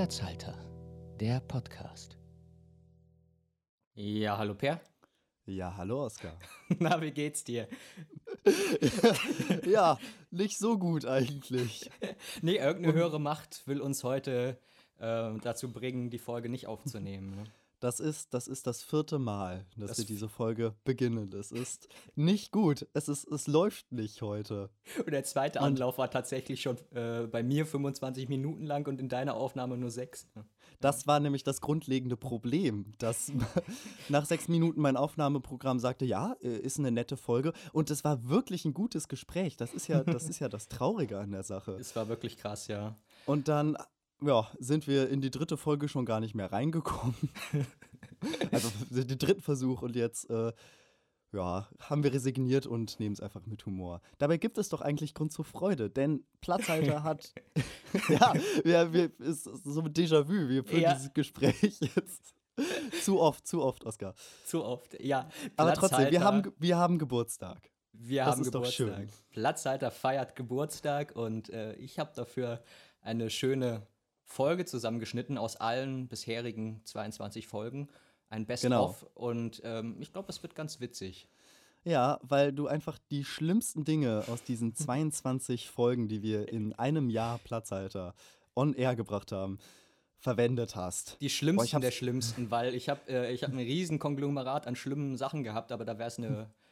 Platzhalter, 0.00 0.54
der 1.20 1.40
Podcast. 1.40 2.16
Ja, 3.92 4.38
hallo 4.38 4.54
Per. 4.54 4.80
Ja, 5.44 5.76
hallo 5.76 6.06
Oskar. 6.06 6.38
Na, 6.78 7.02
wie 7.02 7.10
geht's 7.10 7.44
dir? 7.44 7.68
ja, 9.66 9.98
nicht 10.30 10.58
so 10.58 10.78
gut 10.78 11.04
eigentlich. 11.04 11.90
nee, 12.40 12.56
irgendeine 12.56 12.94
höhere 12.94 13.20
Macht 13.20 13.66
will 13.66 13.82
uns 13.82 14.02
heute 14.02 14.58
äh, 14.96 15.34
dazu 15.42 15.70
bringen, 15.70 16.08
die 16.08 16.18
Folge 16.18 16.48
nicht 16.48 16.66
aufzunehmen. 16.66 17.36
Ne? 17.36 17.44
Das 17.80 17.98
ist, 17.98 18.34
das 18.34 18.46
ist 18.46 18.66
das 18.66 18.82
vierte 18.82 19.18
Mal, 19.18 19.64
dass 19.74 19.88
das 19.88 19.98
wir 19.98 20.04
diese 20.04 20.28
Folge 20.28 20.74
beginnen. 20.84 21.32
Es 21.32 21.50
ist 21.50 21.88
nicht 22.14 22.52
gut. 22.52 22.86
Es, 22.92 23.08
ist, 23.08 23.26
es 23.26 23.46
läuft 23.46 23.90
nicht 23.90 24.20
heute. 24.20 24.68
Und 24.98 25.10
der 25.10 25.24
zweite 25.24 25.62
Anlauf 25.62 25.96
war 25.96 26.10
tatsächlich 26.10 26.60
schon 26.60 26.76
äh, 26.92 27.26
bei 27.26 27.42
mir 27.42 27.64
25 27.64 28.28
Minuten 28.28 28.66
lang 28.66 28.86
und 28.86 29.00
in 29.00 29.08
deiner 29.08 29.34
Aufnahme 29.34 29.78
nur 29.78 29.90
sechs. 29.90 30.28
Das 30.80 31.06
war 31.06 31.20
nämlich 31.20 31.42
das 31.42 31.62
grundlegende 31.62 32.18
Problem, 32.18 32.92
dass 32.98 33.32
nach 34.10 34.26
sechs 34.26 34.48
Minuten 34.48 34.82
mein 34.82 34.98
Aufnahmeprogramm 34.98 35.78
sagte, 35.78 36.04
ja, 36.04 36.36
äh, 36.42 36.58
ist 36.58 36.78
eine 36.78 36.90
nette 36.90 37.16
Folge. 37.16 37.54
Und 37.72 37.90
es 37.90 38.04
war 38.04 38.28
wirklich 38.28 38.66
ein 38.66 38.74
gutes 38.74 39.08
Gespräch. 39.08 39.56
Das 39.56 39.72
ist 39.72 39.88
ja 39.88 40.04
das, 40.04 40.28
ist 40.28 40.38
ja 40.38 40.50
das 40.50 40.68
Traurige 40.68 41.18
an 41.18 41.32
der 41.32 41.44
Sache. 41.44 41.78
Es 41.80 41.96
war 41.96 42.08
wirklich 42.08 42.36
krass, 42.36 42.68
ja. 42.68 42.98
Und 43.24 43.48
dann 43.48 43.78
ja, 44.22 44.48
sind 44.58 44.86
wir 44.86 45.08
in 45.08 45.20
die 45.20 45.30
dritte 45.30 45.56
Folge 45.56 45.88
schon 45.88 46.04
gar 46.04 46.20
nicht 46.20 46.34
mehr 46.34 46.52
reingekommen. 46.52 47.14
also 48.52 48.70
den 48.90 49.18
dritten 49.18 49.40
Versuch 49.40 49.82
und 49.82 49.96
jetzt, 49.96 50.28
äh, 50.30 50.52
ja, 51.32 51.68
haben 51.80 52.02
wir 52.02 52.12
resigniert 52.12 52.66
und 52.66 52.98
nehmen 52.98 53.12
es 53.12 53.20
einfach 53.20 53.46
mit 53.46 53.64
Humor. 53.66 54.00
Dabei 54.18 54.36
gibt 54.36 54.58
es 54.58 54.68
doch 54.68 54.80
eigentlich 54.80 55.14
Grund 55.14 55.32
zur 55.32 55.44
Freude, 55.44 55.88
denn 55.88 56.24
Platzhalter 56.40 57.02
hat, 57.04 57.32
ja, 58.08 58.34
wir, 58.64 58.92
wir, 58.92 59.20
ist 59.20 59.44
so 59.44 59.80
ein 59.80 59.92
Déjà-vu, 59.92 60.48
wir 60.48 60.64
führen 60.64 60.82
ja. 60.82 60.94
dieses 60.94 61.12
Gespräch 61.12 61.80
jetzt. 61.80 62.34
zu 63.02 63.20
oft, 63.20 63.46
zu 63.46 63.62
oft, 63.62 63.84
Oskar. 63.86 64.14
Zu 64.44 64.64
oft, 64.64 65.00
ja. 65.02 65.28
Aber 65.56 65.72
trotzdem, 65.74 66.10
wir 66.10 66.20
haben, 66.22 66.52
wir 66.58 66.76
haben 66.76 66.98
Geburtstag. 66.98 67.70
Wir 67.92 68.24
das 68.24 68.32
haben 68.32 68.42
ist 68.42 68.52
Geburtstag. 68.52 68.86
Doch 68.88 68.96
schön. 68.96 69.08
Platzhalter 69.30 69.90
feiert 69.90 70.36
Geburtstag 70.36 71.14
und 71.14 71.50
äh, 71.50 71.74
ich 71.74 71.98
habe 71.98 72.12
dafür 72.14 72.62
eine 73.02 73.30
schöne 73.30 73.86
Folge 74.30 74.64
zusammengeschnitten 74.64 75.36
aus 75.36 75.56
allen 75.56 76.06
bisherigen 76.06 76.80
22 76.84 77.48
Folgen. 77.48 77.88
Ein 78.28 78.46
Best-of. 78.46 79.00
Genau. 79.00 79.10
Und 79.14 79.60
ähm, 79.64 79.96
ich 79.98 80.12
glaube, 80.12 80.28
es 80.30 80.40
wird 80.42 80.54
ganz 80.54 80.78
witzig. 80.78 81.28
Ja, 81.82 82.20
weil 82.22 82.52
du 82.52 82.68
einfach 82.68 82.98
die 83.10 83.24
schlimmsten 83.24 83.84
Dinge 83.84 84.22
aus 84.28 84.44
diesen 84.44 84.74
22 84.76 85.68
Folgen, 85.68 86.06
die 86.06 86.22
wir 86.22 86.48
in 86.48 86.72
einem 86.74 87.10
Jahr 87.10 87.38
Platzhalter 87.38 88.14
on 88.54 88.72
air 88.74 88.94
gebracht 88.94 89.32
haben, 89.32 89.58
verwendet 90.20 90.76
hast. 90.76 91.16
Die 91.20 91.30
schlimmsten 91.30 91.76
Boah, 91.76 91.80
der 91.80 91.90
schlimmsten, 91.90 92.50
weil 92.52 92.74
ich 92.74 92.88
habe 92.88 93.10
äh, 93.10 93.36
hab 93.36 93.50
ein 93.50 93.58
riesen 93.58 93.98
Konglomerat 93.98 94.66
an 94.66 94.76
schlimmen 94.76 95.16
Sachen 95.16 95.42
gehabt, 95.42 95.72
aber 95.72 95.84
da 95.84 95.98
wäre 95.98 96.08
es 96.08 96.18
eine 96.18 96.50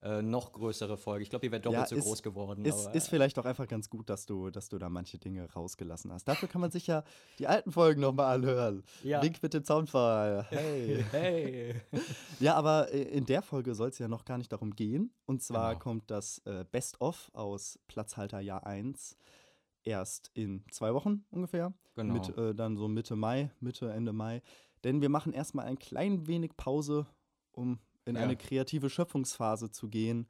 äh, 0.00 0.22
noch 0.22 0.52
größere 0.52 0.96
Folge. 0.96 1.24
Ich 1.24 1.30
glaube, 1.30 1.44
die 1.44 1.50
wäre 1.50 1.60
doppelt 1.60 1.82
ja, 1.82 1.86
so 1.88 1.96
ist, 1.96 2.04
groß 2.04 2.22
geworden. 2.22 2.64
Ist, 2.64 2.86
aber, 2.86 2.94
ist 2.94 3.08
vielleicht 3.08 3.38
auch 3.38 3.44
einfach 3.44 3.66
ganz 3.66 3.90
gut, 3.90 4.08
dass 4.08 4.26
du, 4.26 4.50
dass 4.50 4.68
du 4.68 4.78
da 4.78 4.88
manche 4.88 5.18
Dinge 5.18 5.50
rausgelassen 5.52 6.12
hast. 6.12 6.28
Dafür 6.28 6.48
kann 6.48 6.60
man 6.60 6.70
sich 6.70 6.86
ja 6.86 7.02
die 7.38 7.48
alten 7.48 7.72
Folgen 7.72 8.00
nochmal 8.00 8.34
anhören. 8.36 8.84
Ja. 9.02 9.20
Link 9.20 9.42
mit 9.42 9.54
dem 9.54 9.64
Zaunfall. 9.64 10.46
Hey. 10.50 11.04
hey. 11.10 11.82
ja, 12.40 12.54
aber 12.54 12.92
äh, 12.92 13.02
in 13.02 13.26
der 13.26 13.42
Folge 13.42 13.74
soll 13.74 13.88
es 13.88 13.98
ja 13.98 14.06
noch 14.06 14.24
gar 14.24 14.38
nicht 14.38 14.52
darum 14.52 14.76
gehen. 14.76 15.12
Und 15.26 15.42
zwar 15.42 15.70
genau. 15.70 15.82
kommt 15.82 16.10
das 16.10 16.38
äh, 16.44 16.64
Best-of 16.70 17.30
aus 17.34 17.80
Platzhalter 17.88 18.40
Jahr 18.40 18.66
1 18.66 19.16
erst 19.82 20.30
in 20.34 20.64
zwei 20.70 20.94
Wochen 20.94 21.24
ungefähr. 21.30 21.72
Genau. 21.96 22.14
Mit, 22.14 22.38
äh, 22.38 22.54
dann 22.54 22.76
so 22.76 22.86
Mitte 22.86 23.16
Mai, 23.16 23.50
Mitte, 23.58 23.90
Ende 23.90 24.12
Mai. 24.12 24.42
Denn 24.84 25.00
wir 25.00 25.08
machen 25.08 25.32
erstmal 25.32 25.66
ein 25.66 25.78
klein 25.78 26.28
wenig 26.28 26.56
Pause, 26.56 27.06
um 27.50 27.80
in 28.08 28.16
ja. 28.16 28.22
eine 28.22 28.36
kreative 28.36 28.90
Schöpfungsphase 28.90 29.70
zu 29.70 29.88
gehen, 29.88 30.26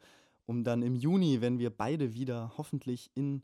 um 0.47 0.65
dann 0.65 0.83
im 0.83 0.94
Juni, 0.94 1.41
wenn 1.41 1.59
wir 1.59 1.71
beide 1.71 2.12
wieder 2.15 2.53
hoffentlich 2.59 3.11
in 3.15 3.43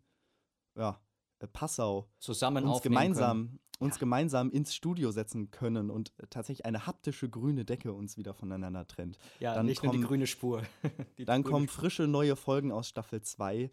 ja, 0.76 1.00
äh, 1.38 1.46
Passau 1.46 2.08
zusammen 2.18 2.64
uns 2.64 2.82
gemeinsam 2.82 3.58
uns 3.80 3.96
ja. 3.96 4.00
gemeinsam 4.00 4.50
ins 4.50 4.74
Studio 4.74 5.10
setzen 5.10 5.50
können 5.50 5.90
und 5.90 6.12
tatsächlich 6.30 6.64
eine 6.64 6.86
haptische 6.86 7.28
grüne 7.28 7.64
Decke 7.64 7.92
uns 7.92 8.16
wieder 8.16 8.32
voneinander 8.32 8.86
trennt. 8.86 9.18
Ja, 9.40 9.54
dann 9.54 9.66
nicht 9.66 9.80
kommen, 9.80 9.94
nur 9.94 10.02
die 10.02 10.06
grüne 10.06 10.26
Spur. 10.26 10.62
die 11.18 11.24
dann 11.24 11.42
grüne 11.42 11.52
kommen 11.52 11.68
frische 11.68 12.06
neue 12.06 12.36
Folgen 12.36 12.70
aus 12.70 12.88
Staffel 12.88 13.22
2. 13.22 13.70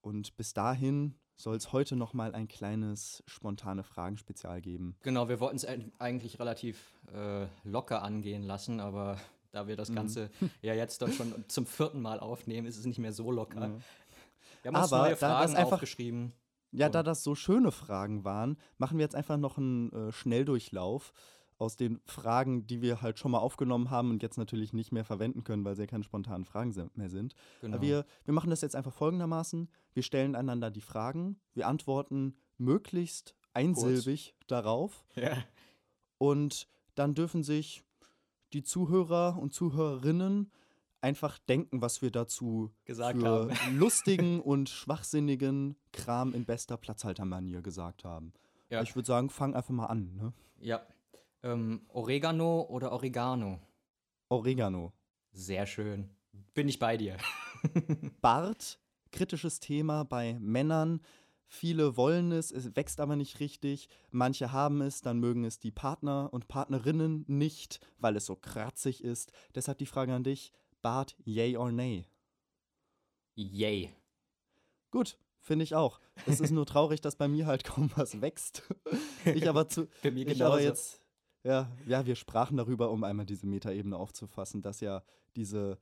Und 0.00 0.36
bis 0.36 0.54
dahin 0.54 1.16
soll 1.42 1.56
es 1.56 1.72
heute 1.72 1.96
noch 1.96 2.12
mal 2.12 2.34
ein 2.34 2.48
kleines 2.48 3.22
spontane 3.26 3.82
Fragen-Spezial 3.82 4.60
geben. 4.60 4.96
Genau, 5.02 5.28
wir 5.28 5.40
wollten 5.40 5.56
es 5.56 5.64
eigentlich 5.64 6.38
relativ 6.38 6.92
äh, 7.14 7.46
locker 7.64 8.02
angehen 8.02 8.42
lassen, 8.42 8.80
aber 8.80 9.18
da 9.52 9.66
wir 9.66 9.76
das 9.76 9.90
mhm. 9.90 9.94
Ganze 9.96 10.30
ja 10.62 10.74
jetzt 10.74 11.00
dann 11.02 11.12
schon 11.12 11.32
zum 11.48 11.66
vierten 11.66 12.02
Mal 12.02 12.20
aufnehmen, 12.20 12.66
ist 12.66 12.76
es 12.76 12.84
nicht 12.84 12.98
mehr 12.98 13.12
so 13.12 13.30
locker. 13.30 13.68
Mhm. 13.68 13.82
Wir 14.62 14.72
haben 14.72 14.82
uns 14.82 14.92
aber 14.92 15.04
neue 15.04 15.16
Fragen 15.16 15.56
einfach, 15.56 15.72
aufgeschrieben. 15.72 16.32
Ja, 16.72 16.88
da 16.88 17.02
das 17.02 17.24
so 17.24 17.34
schöne 17.34 17.72
Fragen 17.72 18.24
waren, 18.24 18.58
machen 18.78 18.98
wir 18.98 19.04
jetzt 19.04 19.16
einfach 19.16 19.38
noch 19.38 19.56
einen 19.56 19.92
äh, 19.92 20.12
Schnelldurchlauf 20.12 21.12
aus 21.60 21.76
den 21.76 22.00
Fragen, 22.06 22.66
die 22.66 22.80
wir 22.80 23.02
halt 23.02 23.18
schon 23.18 23.32
mal 23.32 23.38
aufgenommen 23.38 23.90
haben 23.90 24.10
und 24.10 24.22
jetzt 24.22 24.38
natürlich 24.38 24.72
nicht 24.72 24.92
mehr 24.92 25.04
verwenden 25.04 25.44
können, 25.44 25.64
weil 25.64 25.76
sie 25.76 25.82
ja 25.82 25.86
keine 25.86 26.04
spontanen 26.04 26.46
Fragen 26.46 26.74
mehr 26.94 27.10
sind. 27.10 27.34
Genau. 27.60 27.80
Wir, 27.82 28.06
wir 28.24 28.32
machen 28.32 28.48
das 28.48 28.62
jetzt 28.62 28.74
einfach 28.74 28.94
folgendermaßen. 28.94 29.68
Wir 29.92 30.02
stellen 30.02 30.34
einander 30.34 30.70
die 30.70 30.80
Fragen, 30.80 31.38
wir 31.52 31.68
antworten 31.68 32.34
möglichst 32.56 33.34
einsilbig 33.52 34.34
Kurz. 34.38 34.46
darauf. 34.48 35.04
Ja. 35.16 35.36
Und 36.16 36.68
dann 36.94 37.14
dürfen 37.14 37.42
sich 37.42 37.82
die 38.52 38.62
Zuhörer 38.62 39.38
und 39.38 39.54
Zuhörerinnen 39.54 40.50
einfach 41.00 41.38
denken, 41.38 41.80
was 41.80 42.02
wir 42.02 42.10
dazu 42.10 42.70
gesagt 42.84 43.20
für 43.20 43.50
haben. 43.50 43.52
lustigen 43.78 44.40
und 44.40 44.68
schwachsinnigen 44.68 45.76
Kram 45.92 46.34
in 46.34 46.44
bester 46.44 46.76
Platzhaltermanier 46.76 47.62
gesagt 47.62 48.04
haben. 48.04 48.32
Ja. 48.70 48.82
Ich 48.82 48.94
würde 48.94 49.06
sagen, 49.06 49.30
fang 49.30 49.54
einfach 49.54 49.74
mal 49.74 49.86
an. 49.86 50.14
Ne? 50.16 50.32
Ja, 50.58 50.82
ähm, 51.42 51.82
Oregano 51.88 52.62
oder 52.68 52.92
Oregano? 52.92 53.60
Oregano. 54.28 54.92
Sehr 55.32 55.66
schön. 55.66 56.10
Bin 56.54 56.68
ich 56.68 56.78
bei 56.78 56.96
dir. 56.96 57.16
Bart, 58.20 58.78
kritisches 59.12 59.60
Thema 59.60 60.04
bei 60.04 60.38
Männern. 60.40 61.00
Viele 61.46 61.96
wollen 61.96 62.30
es, 62.30 62.52
es 62.52 62.76
wächst 62.76 63.00
aber 63.00 63.16
nicht 63.16 63.40
richtig. 63.40 63.88
Manche 64.10 64.52
haben 64.52 64.80
es, 64.82 65.02
dann 65.02 65.18
mögen 65.18 65.44
es 65.44 65.58
die 65.58 65.72
Partner 65.72 66.28
und 66.32 66.46
Partnerinnen 66.46 67.24
nicht, 67.26 67.80
weil 67.98 68.16
es 68.16 68.26
so 68.26 68.36
kratzig 68.36 69.02
ist. 69.02 69.32
Deshalb 69.54 69.78
die 69.78 69.86
Frage 69.86 70.14
an 70.14 70.22
dich: 70.22 70.52
Bart, 70.80 71.16
yay 71.24 71.56
or 71.56 71.72
nay? 71.72 72.06
Yay. 73.34 73.90
Gut, 74.92 75.18
finde 75.40 75.64
ich 75.64 75.74
auch. 75.74 76.00
Es 76.26 76.40
ist 76.40 76.50
nur 76.50 76.66
traurig, 76.66 77.00
dass 77.00 77.16
bei 77.16 77.26
mir 77.26 77.46
halt 77.46 77.64
kaum 77.64 77.90
was 77.96 78.20
wächst. 78.20 78.62
Ich 79.24 79.48
aber 79.48 79.68
zu. 79.68 79.86
Bei 80.02 80.10
mir 80.10 80.26
ich 80.26 80.42
aber 80.42 80.62
jetzt 80.62 80.99
ja, 81.42 81.70
ja, 81.86 82.06
wir 82.06 82.16
sprachen 82.16 82.56
darüber, 82.56 82.90
um 82.90 83.04
einmal 83.04 83.26
diese 83.26 83.46
Metaebene 83.46 83.96
aufzufassen, 83.96 84.62
dass 84.62 84.80
ja 84.80 85.02
diese 85.36 85.78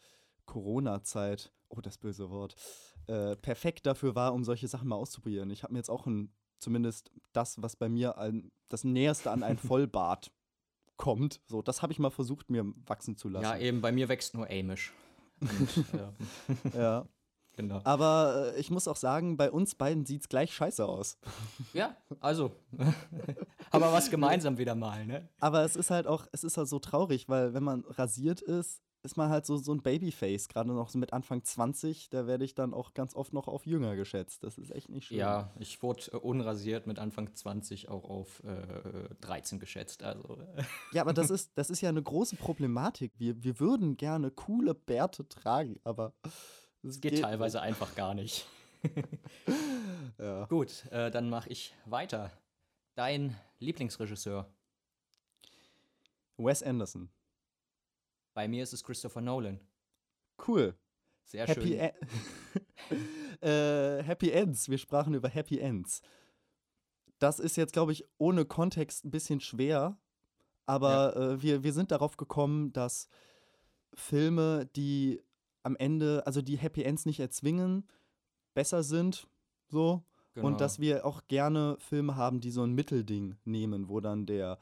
Corona-Zeit, 0.47 1.53
oh, 1.69 1.81
das 1.81 1.99
böse 1.99 2.31
Wort, 2.31 2.55
äh, 3.07 3.37
perfekt 3.37 3.87
dafür 3.87 4.15
war, 4.15 4.35
um 4.35 4.45
solche 4.45 4.69
Sachen 4.69 4.89
mal 4.89 4.97
auszuprobieren. 4.97 5.51
Ich 5.51 5.63
habe 5.63 5.73
mir 5.73 5.79
jetzt 5.79 5.91
auch 5.91 6.07
ein, 6.07 6.33
zumindest 6.59 7.11
das, 7.33 7.61
was 7.63 7.77
bei 7.77 7.89
mir 7.89 8.19
ein, 8.19 8.51
das 8.69 8.85
Näherste 8.85 9.31
an 9.31 9.43
ein 9.43 9.59
Vollbart 9.59 10.33
kommt, 10.97 11.41
so, 11.47 11.63
das 11.63 11.83
habe 11.83 11.93
ich 11.93 11.99
mal 11.99 12.11
versucht, 12.11 12.51
mir 12.51 12.65
wachsen 12.87 13.17
zu 13.17 13.29
lassen. 13.29 13.45
Ja, 13.45 13.57
eben, 13.57 13.81
bei 13.81 13.93
mir 13.93 14.09
wächst 14.09 14.35
nur 14.35 14.51
Amish. 14.51 14.93
Und, 15.41 15.85
ja. 16.75 16.79
ja. 16.79 17.09
Genau. 17.59 17.81
Aber 17.83 18.53
äh, 18.55 18.61
ich 18.61 18.71
muss 18.71 18.87
auch 18.87 18.97
sagen, 18.97 19.37
bei 19.37 19.51
uns 19.51 19.75
beiden 19.75 20.07
sieht 20.07 20.21
es 20.21 20.29
gleich 20.29 20.55
scheiße 20.55 20.87
aus. 20.87 21.19
Ja, 21.75 21.97
also. 22.21 22.53
Aber 23.71 23.93
was 23.93 24.11
gemeinsam 24.11 24.59
wieder 24.59 24.77
mal, 24.77 25.05
ne? 25.05 25.29
Aber 25.41 25.65
es 25.65 25.75
ist 25.75 25.91
halt 25.91 26.07
auch, 26.07 26.27
es 26.33 26.45
ist 26.45 26.57
halt 26.57 26.69
so 26.69 26.79
traurig, 26.79 27.29
weil 27.29 27.55
wenn 27.55 27.65
man 27.65 27.85
rasiert 27.85 28.41
ist, 28.41 28.81
ist 29.03 29.17
man 29.17 29.29
halt 29.29 29.45
so, 29.45 29.57
so 29.57 29.73
ein 29.73 29.83
Babyface, 29.83 30.49
gerade 30.49 30.73
noch 30.73 30.89
so 30.89 30.99
mit 30.99 31.13
Anfang 31.13 31.43
20, 31.43 32.11
da 32.11 32.27
werde 32.27 32.45
ich 32.45 32.55
dann 32.55 32.75
auch 32.75 32.95
ganz 32.95 33.15
oft 33.15 33.33
noch 33.33 33.49
auf 33.49 33.67
jünger 33.67 33.97
geschätzt. 33.97 34.45
Das 34.45 34.57
ist 34.57 34.71
echt 34.71 34.89
nicht 34.89 35.09
schön. 35.09 35.19
Ja, 35.19 35.53
ich 35.59 35.83
wurde 35.83 36.13
äh, 36.13 36.17
unrasiert 36.17 36.87
mit 36.87 37.01
Anfang 37.01 37.35
20 37.35 37.89
auch 37.89 38.09
auf 38.09 38.43
äh, 38.45 39.15
13 39.21 39.59
geschätzt. 39.59 40.05
Also. 40.05 40.39
Ja, 40.93 41.03
aber 41.03 41.13
das 41.13 41.31
ist, 41.31 41.53
das 41.57 41.71
ist 41.71 41.81
ja 41.81 41.89
eine 41.89 42.03
große 42.03 42.37
Problematik. 42.37 43.13
Wir, 43.19 43.43
wir 43.43 43.59
würden 43.59 43.97
gerne 43.97 44.31
coole 44.31 44.75
Bärte 44.75 45.29
tragen, 45.29 45.81
aber 45.85 46.15
das 46.83 47.01
geht, 47.01 47.13
geht 47.13 47.23
teilweise 47.23 47.61
einfach 47.61 47.95
gar 47.95 48.15
nicht. 48.15 48.47
ja. 50.19 50.47
Gut, 50.47 50.87
äh, 50.91 51.11
dann 51.11 51.29
mache 51.29 51.49
ich 51.49 51.75
weiter. 51.85 52.31
Dein 52.95 53.37
Lieblingsregisseur? 53.59 54.51
Wes 56.37 56.63
Anderson. 56.63 57.11
Bei 58.35 58.47
mir 58.47 58.63
ist 58.63 58.73
es 58.73 58.85
Christopher 58.85 59.21
Nolan. 59.21 59.61
Cool. 60.47 60.79
Sehr 61.25 61.47
Happy 61.47 61.61
schön. 61.61 61.93
E 63.43 63.47
äh, 63.99 64.03
Happy 64.03 64.31
Ends. 64.31 64.69
Wir 64.69 64.79
sprachen 64.79 65.15
über 65.15 65.29
Happy 65.29 65.59
Ends. 65.59 66.01
das 67.19 67.41
ist 67.41 67.57
jetzt, 67.57 67.73
glaube 67.73 67.93
ich, 67.93 68.05
ohne 68.19 68.45
Kontext 68.45 69.05
ein 69.05 69.11
bisschen 69.11 69.41
schwer, 69.41 69.99
aber 70.67 71.15
ja. 71.17 71.33
äh, 71.33 71.43
wir, 71.43 71.63
wir 71.65 71.73
sind 71.73 71.91
darauf 71.91 72.17
gekommen, 72.17 72.73
dass 72.73 73.09
Filme, 73.95 74.67
die 74.77 75.21
am 75.69 75.77
Ende, 75.77 76.27
also 76.27 76.41
die 76.43 76.57
Happy 76.57 76.83
Ends 76.83 77.05
nicht 77.07 77.21
erzwingen, 77.21 77.85
besser 78.55 78.83
sind, 78.83 79.29
so. 79.69 80.03
Genau. 80.35 80.49
Und 80.49 80.61
dass 80.61 80.79
wir 80.79 81.05
auch 81.05 81.27
gerne 81.29 81.77
Filme 81.79 82.17
haben, 82.17 82.41
die 82.41 82.51
so 82.51 82.63
ein 82.63 82.73
Mittelding 82.73 83.37
nehmen, 83.45 83.89
wo 83.89 84.01
dann 84.01 84.25
der 84.27 84.59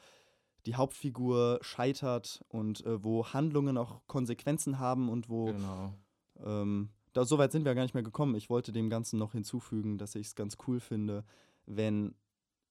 die 0.65 0.75
Hauptfigur 0.75 1.61
scheitert 1.63 2.45
und 2.49 2.85
äh, 2.85 3.03
wo 3.05 3.25
Handlungen 3.27 3.79
auch 3.79 4.01
Konsequenzen 4.09 4.81
haben 4.81 5.09
und 5.09 5.29
wo 5.29 5.45
genau. 5.45 5.95
ähm, 6.45 6.89
da, 7.13 7.25
so 7.25 7.39
weit 7.39 7.53
sind 7.53 7.65
wir 7.65 7.75
gar 7.75 7.83
nicht 7.83 7.95
mehr 7.95 8.03
gekommen. 8.03 8.35
Ich 8.35 8.51
wollte 8.51 8.73
dem 8.73 8.91
Ganzen 8.91 9.19
noch 9.19 9.33
hinzufügen, 9.33 9.97
dass 9.97 10.17
ich 10.17 10.27
es 10.27 10.35
ganz 10.35 10.57
cool 10.67 10.81
finde, 10.81 11.25
wenn 11.67 12.17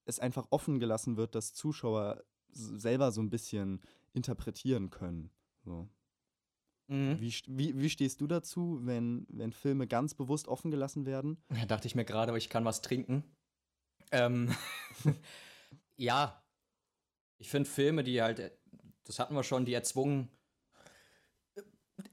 es 0.03 0.19
einfach 0.19 0.47
offen 0.49 0.79
gelassen 0.79 1.15
wird, 1.15 1.35
dass 1.35 1.53
Zuschauer 1.53 2.21
selber 2.51 3.11
so 3.11 3.21
ein 3.21 3.29
bisschen 3.29 3.81
interpretieren 4.13 4.89
können. 4.89 5.29
So. 5.63 5.87
Mhm. 6.87 7.19
Wie, 7.19 7.33
wie, 7.47 7.79
wie 7.79 7.89
stehst 7.89 8.21
du 8.21 8.27
dazu, 8.27 8.79
wenn, 8.83 9.25
wenn 9.29 9.51
Filme 9.51 9.87
ganz 9.87 10.13
bewusst 10.13 10.47
offen 10.47 10.71
gelassen 10.71 11.05
werden? 11.05 11.37
Ja, 11.53 11.65
dachte 11.65 11.87
ich 11.87 11.95
mir 11.95 12.05
gerade, 12.05 12.29
aber 12.29 12.37
ich 12.37 12.49
kann 12.49 12.65
was 12.65 12.81
trinken. 12.81 13.23
Ähm, 14.11 14.53
ja, 15.97 16.43
ich 17.37 17.49
finde 17.49 17.69
Filme, 17.69 18.03
die 18.03 18.21
halt, 18.21 18.39
äh, 18.39 18.51
das 19.03 19.19
hatten 19.19 19.35
wir 19.35 19.43
schon, 19.43 19.65
die 19.65 19.73
erzwungen, 19.73 20.29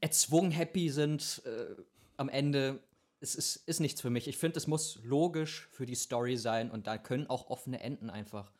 erzwungen 0.00 0.50
happy 0.50 0.88
sind 0.90 1.42
äh, 1.44 1.76
am 2.16 2.28
Ende, 2.28 2.82
es 3.20 3.34
ist, 3.34 3.56
ist 3.68 3.80
nichts 3.80 4.00
für 4.00 4.10
mich. 4.10 4.26
Ich 4.26 4.38
finde, 4.38 4.58
es 4.58 4.66
muss 4.66 4.98
logisch 5.04 5.68
für 5.70 5.86
die 5.86 5.94
Story 5.94 6.36
sein 6.36 6.70
und 6.70 6.86
da 6.86 6.98
können 6.98 7.28
auch 7.28 7.50
offene 7.50 7.80
Enden 7.80 8.10
einfach 8.10 8.52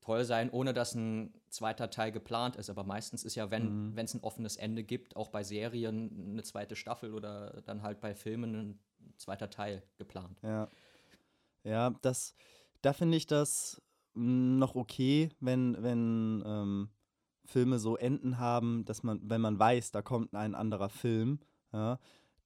toll 0.00 0.24
sein, 0.24 0.50
ohne 0.50 0.72
dass 0.72 0.94
ein 0.94 1.32
zweiter 1.48 1.90
Teil 1.90 2.12
geplant 2.12 2.56
ist. 2.56 2.70
Aber 2.70 2.84
meistens 2.84 3.24
ist 3.24 3.34
ja, 3.34 3.50
wenn 3.50 3.90
mhm. 3.90 3.98
es 3.98 4.14
ein 4.14 4.22
offenes 4.22 4.56
Ende 4.56 4.82
gibt, 4.82 5.16
auch 5.16 5.28
bei 5.28 5.42
Serien 5.42 6.30
eine 6.32 6.42
zweite 6.42 6.76
Staffel 6.76 7.14
oder 7.14 7.62
dann 7.66 7.82
halt 7.82 8.00
bei 8.00 8.14
Filmen 8.14 8.54
ein 8.54 8.78
zweiter 9.16 9.50
Teil 9.50 9.82
geplant. 9.98 10.38
Ja. 10.42 10.68
Ja, 11.62 11.90
das, 12.00 12.34
da 12.80 12.92
finde 12.92 13.18
ich 13.18 13.26
das 13.26 13.82
noch 14.14 14.74
okay, 14.74 15.30
wenn, 15.40 15.76
wenn 15.82 16.42
ähm, 16.46 16.88
Filme 17.44 17.78
so 17.78 17.96
Enden 17.96 18.38
haben, 18.38 18.84
dass 18.84 19.02
man, 19.02 19.20
wenn 19.22 19.40
man 19.40 19.58
weiß, 19.58 19.92
da 19.92 20.02
kommt 20.02 20.34
ein 20.34 20.54
anderer 20.54 20.88
Film, 20.88 21.40
ja, 21.72 21.98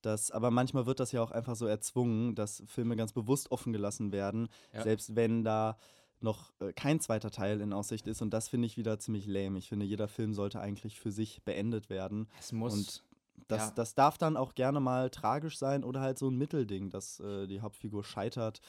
das, 0.02 0.30
aber 0.30 0.50
manchmal 0.50 0.84
wird 0.84 1.00
das 1.00 1.12
ja 1.12 1.22
auch 1.22 1.30
einfach 1.30 1.56
so 1.56 1.66
erzwungen, 1.66 2.34
dass 2.34 2.62
Filme 2.66 2.96
ganz 2.96 3.12
bewusst 3.12 3.50
offen 3.50 3.72
gelassen 3.72 4.12
werden, 4.12 4.48
ja. 4.72 4.82
selbst 4.82 5.16
wenn 5.16 5.44
da 5.44 5.78
noch 6.24 6.52
äh, 6.60 6.72
kein 6.72 6.98
zweiter 6.98 7.30
Teil 7.30 7.60
in 7.60 7.72
Aussicht 7.72 8.08
ist. 8.08 8.22
Und 8.22 8.30
das 8.30 8.48
finde 8.48 8.66
ich 8.66 8.76
wieder 8.76 8.98
ziemlich 8.98 9.26
lame. 9.26 9.58
Ich 9.58 9.68
finde, 9.68 9.86
jeder 9.86 10.08
Film 10.08 10.34
sollte 10.34 10.60
eigentlich 10.60 10.98
für 10.98 11.12
sich 11.12 11.42
beendet 11.44 11.90
werden. 11.90 12.28
Es 12.40 12.50
muss. 12.50 12.74
Und 12.74 13.04
das, 13.48 13.66
ja. 13.66 13.72
das 13.76 13.94
darf 13.94 14.18
dann 14.18 14.36
auch 14.36 14.54
gerne 14.54 14.80
mal 14.80 15.10
tragisch 15.10 15.58
sein 15.58 15.84
oder 15.84 16.00
halt 16.00 16.18
so 16.18 16.28
ein 16.28 16.36
Mittelding, 16.36 16.90
dass 16.90 17.20
äh, 17.20 17.46
die 17.46 17.60
Hauptfigur 17.60 18.02
scheitert 18.02 18.60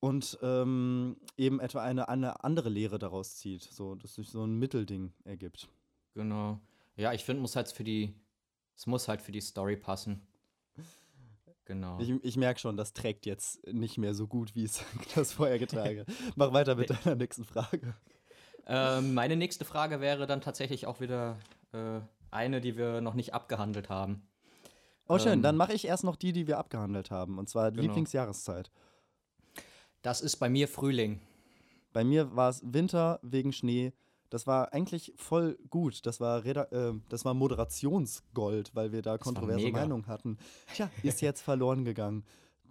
und 0.00 0.38
ähm, 0.42 1.16
eben 1.36 1.60
etwa 1.60 1.82
eine, 1.82 2.08
eine 2.08 2.44
andere 2.44 2.68
Lehre 2.68 2.98
daraus 2.98 3.36
zieht, 3.36 3.62
so 3.62 3.94
dass 3.94 4.14
sich 4.14 4.28
so 4.30 4.44
ein 4.44 4.56
Mittelding 4.58 5.12
ergibt. 5.24 5.68
Genau. 6.14 6.60
Ja, 6.96 7.12
ich 7.12 7.24
finde, 7.24 7.42
muss 7.42 7.56
halt 7.56 7.70
für 7.70 7.84
die, 7.84 8.14
es 8.76 8.86
muss 8.86 9.08
halt 9.08 9.22
für 9.22 9.32
die 9.32 9.40
Story 9.40 9.76
passen. 9.76 10.26
Genau. 11.68 11.98
Ich, 12.00 12.10
ich 12.22 12.36
merke 12.38 12.58
schon, 12.58 12.78
das 12.78 12.94
trägt 12.94 13.26
jetzt 13.26 13.64
nicht 13.70 13.98
mehr 13.98 14.14
so 14.14 14.26
gut, 14.26 14.54
wie 14.54 14.64
es 14.64 14.82
das 15.14 15.34
vorher 15.34 15.58
getragen 15.58 16.00
hat. 16.00 16.06
Mach 16.34 16.54
weiter 16.54 16.74
mit 16.74 16.88
deiner 16.88 17.14
nächsten 17.14 17.44
Frage. 17.44 17.94
Ähm, 18.66 19.12
meine 19.12 19.36
nächste 19.36 19.66
Frage 19.66 20.00
wäre 20.00 20.26
dann 20.26 20.40
tatsächlich 20.40 20.86
auch 20.86 21.00
wieder 21.00 21.38
äh, 21.72 22.00
eine, 22.30 22.62
die 22.62 22.78
wir 22.78 23.02
noch 23.02 23.12
nicht 23.12 23.34
abgehandelt 23.34 23.90
haben. 23.90 24.26
Oh, 25.08 25.18
schön. 25.18 25.34
Ähm, 25.34 25.42
dann 25.42 25.56
mache 25.58 25.74
ich 25.74 25.86
erst 25.86 26.04
noch 26.04 26.16
die, 26.16 26.32
die 26.32 26.46
wir 26.46 26.56
abgehandelt 26.56 27.10
haben. 27.10 27.38
Und 27.38 27.50
zwar 27.50 27.70
genau. 27.70 27.82
Lieblingsjahreszeit. 27.82 28.70
Das 30.00 30.22
ist 30.22 30.36
bei 30.36 30.48
mir 30.48 30.68
Frühling. 30.68 31.20
Bei 31.92 32.02
mir 32.02 32.34
war 32.34 32.48
es 32.48 32.62
Winter 32.64 33.20
wegen 33.22 33.52
Schnee. 33.52 33.92
Das 34.30 34.46
war 34.46 34.72
eigentlich 34.72 35.14
voll 35.16 35.58
gut. 35.70 36.04
Das 36.06 36.20
war, 36.20 36.44
Reda 36.44 36.64
äh, 36.64 36.94
das 37.08 37.24
war 37.24 37.34
Moderationsgold, 37.34 38.74
weil 38.74 38.92
wir 38.92 39.02
da 39.02 39.16
das 39.16 39.24
kontroverse 39.24 39.70
Meinungen 39.70 40.06
hatten. 40.06 40.38
Tja, 40.74 40.90
ist 41.02 41.20
jetzt 41.20 41.40
verloren 41.40 41.84
gegangen. 41.84 42.24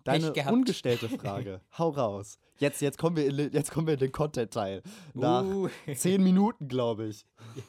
Deine 0.03 0.33
ungestellte 0.51 1.09
Frage. 1.19 1.61
Hau 1.77 1.89
raus. 1.89 2.37
Jetzt, 2.59 2.81
jetzt, 2.81 2.97
kommen 2.97 3.17
wir 3.17 3.25
in, 3.25 3.51
jetzt 3.51 3.71
kommen 3.71 3.87
wir 3.87 3.95
in 3.95 3.99
den 3.99 4.11
Content-Teil. 4.11 4.81
Nach 5.13 5.43
uh. 5.43 5.69
zehn 5.95 6.23
Minuten, 6.23 6.67
glaube 6.67 7.07
ich. 7.07 7.25
Ja. 7.55 7.63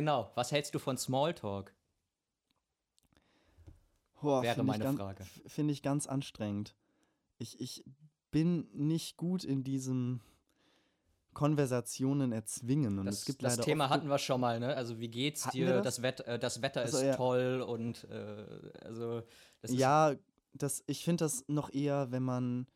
Genau. 0.00 0.32
Was 0.34 0.50
hältst 0.50 0.74
du 0.74 0.80
von 0.80 0.98
Smalltalk? 0.98 1.72
Boah, 4.20 4.42
Wäre 4.42 4.64
meine 4.64 4.92
Frage. 4.92 5.24
Finde 5.46 5.72
ich 5.72 5.82
ganz 5.82 6.08
anstrengend. 6.08 6.74
Ich, 7.38 7.60
ich 7.60 7.84
bin 8.32 8.66
nicht 8.72 9.16
gut 9.16 9.44
in 9.44 9.62
diesem 9.62 10.20
Konversationen 11.34 12.32
erzwingen. 12.32 12.98
Und 12.98 13.06
das, 13.06 13.20
es 13.20 13.24
gibt 13.24 13.42
das 13.42 13.58
Thema 13.58 13.90
hatten 13.90 14.08
wir 14.08 14.18
schon 14.18 14.40
mal, 14.40 14.58
ne? 14.60 14.74
Also 14.76 14.98
wie 15.00 15.08
geht's 15.08 15.48
dir? 15.50 15.74
Das? 15.74 15.96
Das, 15.96 16.02
Wett, 16.02 16.20
äh, 16.20 16.38
das, 16.38 16.62
Wetter 16.62 16.82
also, 16.82 16.98
ist 16.98 17.04
ja. 17.04 17.16
toll 17.16 17.64
und 17.66 18.04
äh, 18.10 18.44
also 18.84 19.22
das 19.60 19.72
Ja, 19.72 20.14
das, 20.52 20.82
ich 20.86 21.04
finde 21.04 21.24
das 21.24 21.44
noch 21.48 21.72
eher, 21.72 22.10
wenn 22.10 22.22
man. 22.22 22.66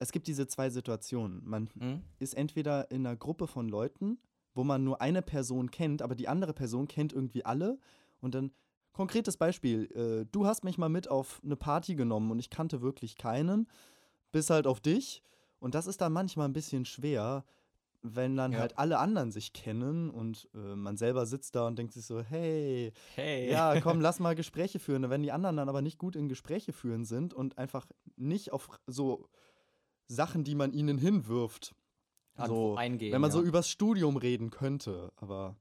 Es 0.00 0.12
gibt 0.12 0.28
diese 0.28 0.46
zwei 0.46 0.70
Situationen. 0.70 1.42
Man 1.44 1.68
mhm. 1.74 2.02
ist 2.20 2.34
entweder 2.34 2.88
in 2.92 3.04
einer 3.04 3.16
Gruppe 3.16 3.48
von 3.48 3.68
Leuten, 3.68 4.18
wo 4.54 4.62
man 4.62 4.84
nur 4.84 5.00
eine 5.00 5.22
Person 5.22 5.72
kennt, 5.72 6.02
aber 6.02 6.14
die 6.14 6.28
andere 6.28 6.52
Person 6.52 6.86
kennt 6.86 7.12
irgendwie 7.12 7.44
alle. 7.44 7.80
Und 8.20 8.36
dann, 8.36 8.52
konkretes 8.92 9.36
Beispiel, 9.36 9.90
äh, 9.96 10.26
du 10.30 10.46
hast 10.46 10.62
mich 10.62 10.78
mal 10.78 10.88
mit 10.88 11.08
auf 11.10 11.40
eine 11.44 11.56
Party 11.56 11.96
genommen 11.96 12.30
und 12.30 12.38
ich 12.38 12.48
kannte 12.48 12.80
wirklich 12.80 13.16
keinen 13.16 13.66
bis 14.32 14.50
halt 14.50 14.66
auf 14.66 14.80
dich. 14.80 15.22
Und 15.60 15.74
das 15.74 15.86
ist 15.86 16.00
dann 16.00 16.12
manchmal 16.12 16.48
ein 16.48 16.52
bisschen 16.52 16.84
schwer, 16.84 17.44
wenn 18.02 18.36
dann 18.36 18.52
ja. 18.52 18.60
halt 18.60 18.78
alle 18.78 18.98
anderen 18.98 19.32
sich 19.32 19.52
kennen 19.52 20.10
und 20.10 20.48
äh, 20.54 20.76
man 20.76 20.96
selber 20.96 21.26
sitzt 21.26 21.54
da 21.54 21.66
und 21.66 21.78
denkt 21.78 21.92
sich 21.92 22.06
so, 22.06 22.22
hey, 22.22 22.92
hey, 23.14 23.50
ja, 23.50 23.80
komm, 23.80 24.00
lass 24.00 24.20
mal 24.20 24.34
Gespräche 24.34 24.78
führen. 24.78 25.04
Und 25.04 25.10
wenn 25.10 25.22
die 25.22 25.32
anderen 25.32 25.56
dann 25.56 25.68
aber 25.68 25.82
nicht 25.82 25.98
gut 25.98 26.16
in 26.16 26.28
Gespräche 26.28 26.72
führen 26.72 27.04
sind 27.04 27.34
und 27.34 27.58
einfach 27.58 27.86
nicht 28.16 28.52
auf 28.52 28.68
so 28.86 29.28
Sachen, 30.06 30.44
die 30.44 30.54
man 30.54 30.72
ihnen 30.72 30.98
hinwirft, 30.98 31.74
so 32.46 32.76
eingehen. 32.76 33.12
Wenn 33.12 33.20
man 33.20 33.30
ja. 33.30 33.36
so 33.36 33.42
übers 33.42 33.68
Studium 33.68 34.16
reden 34.16 34.50
könnte, 34.50 35.12
aber 35.16 35.56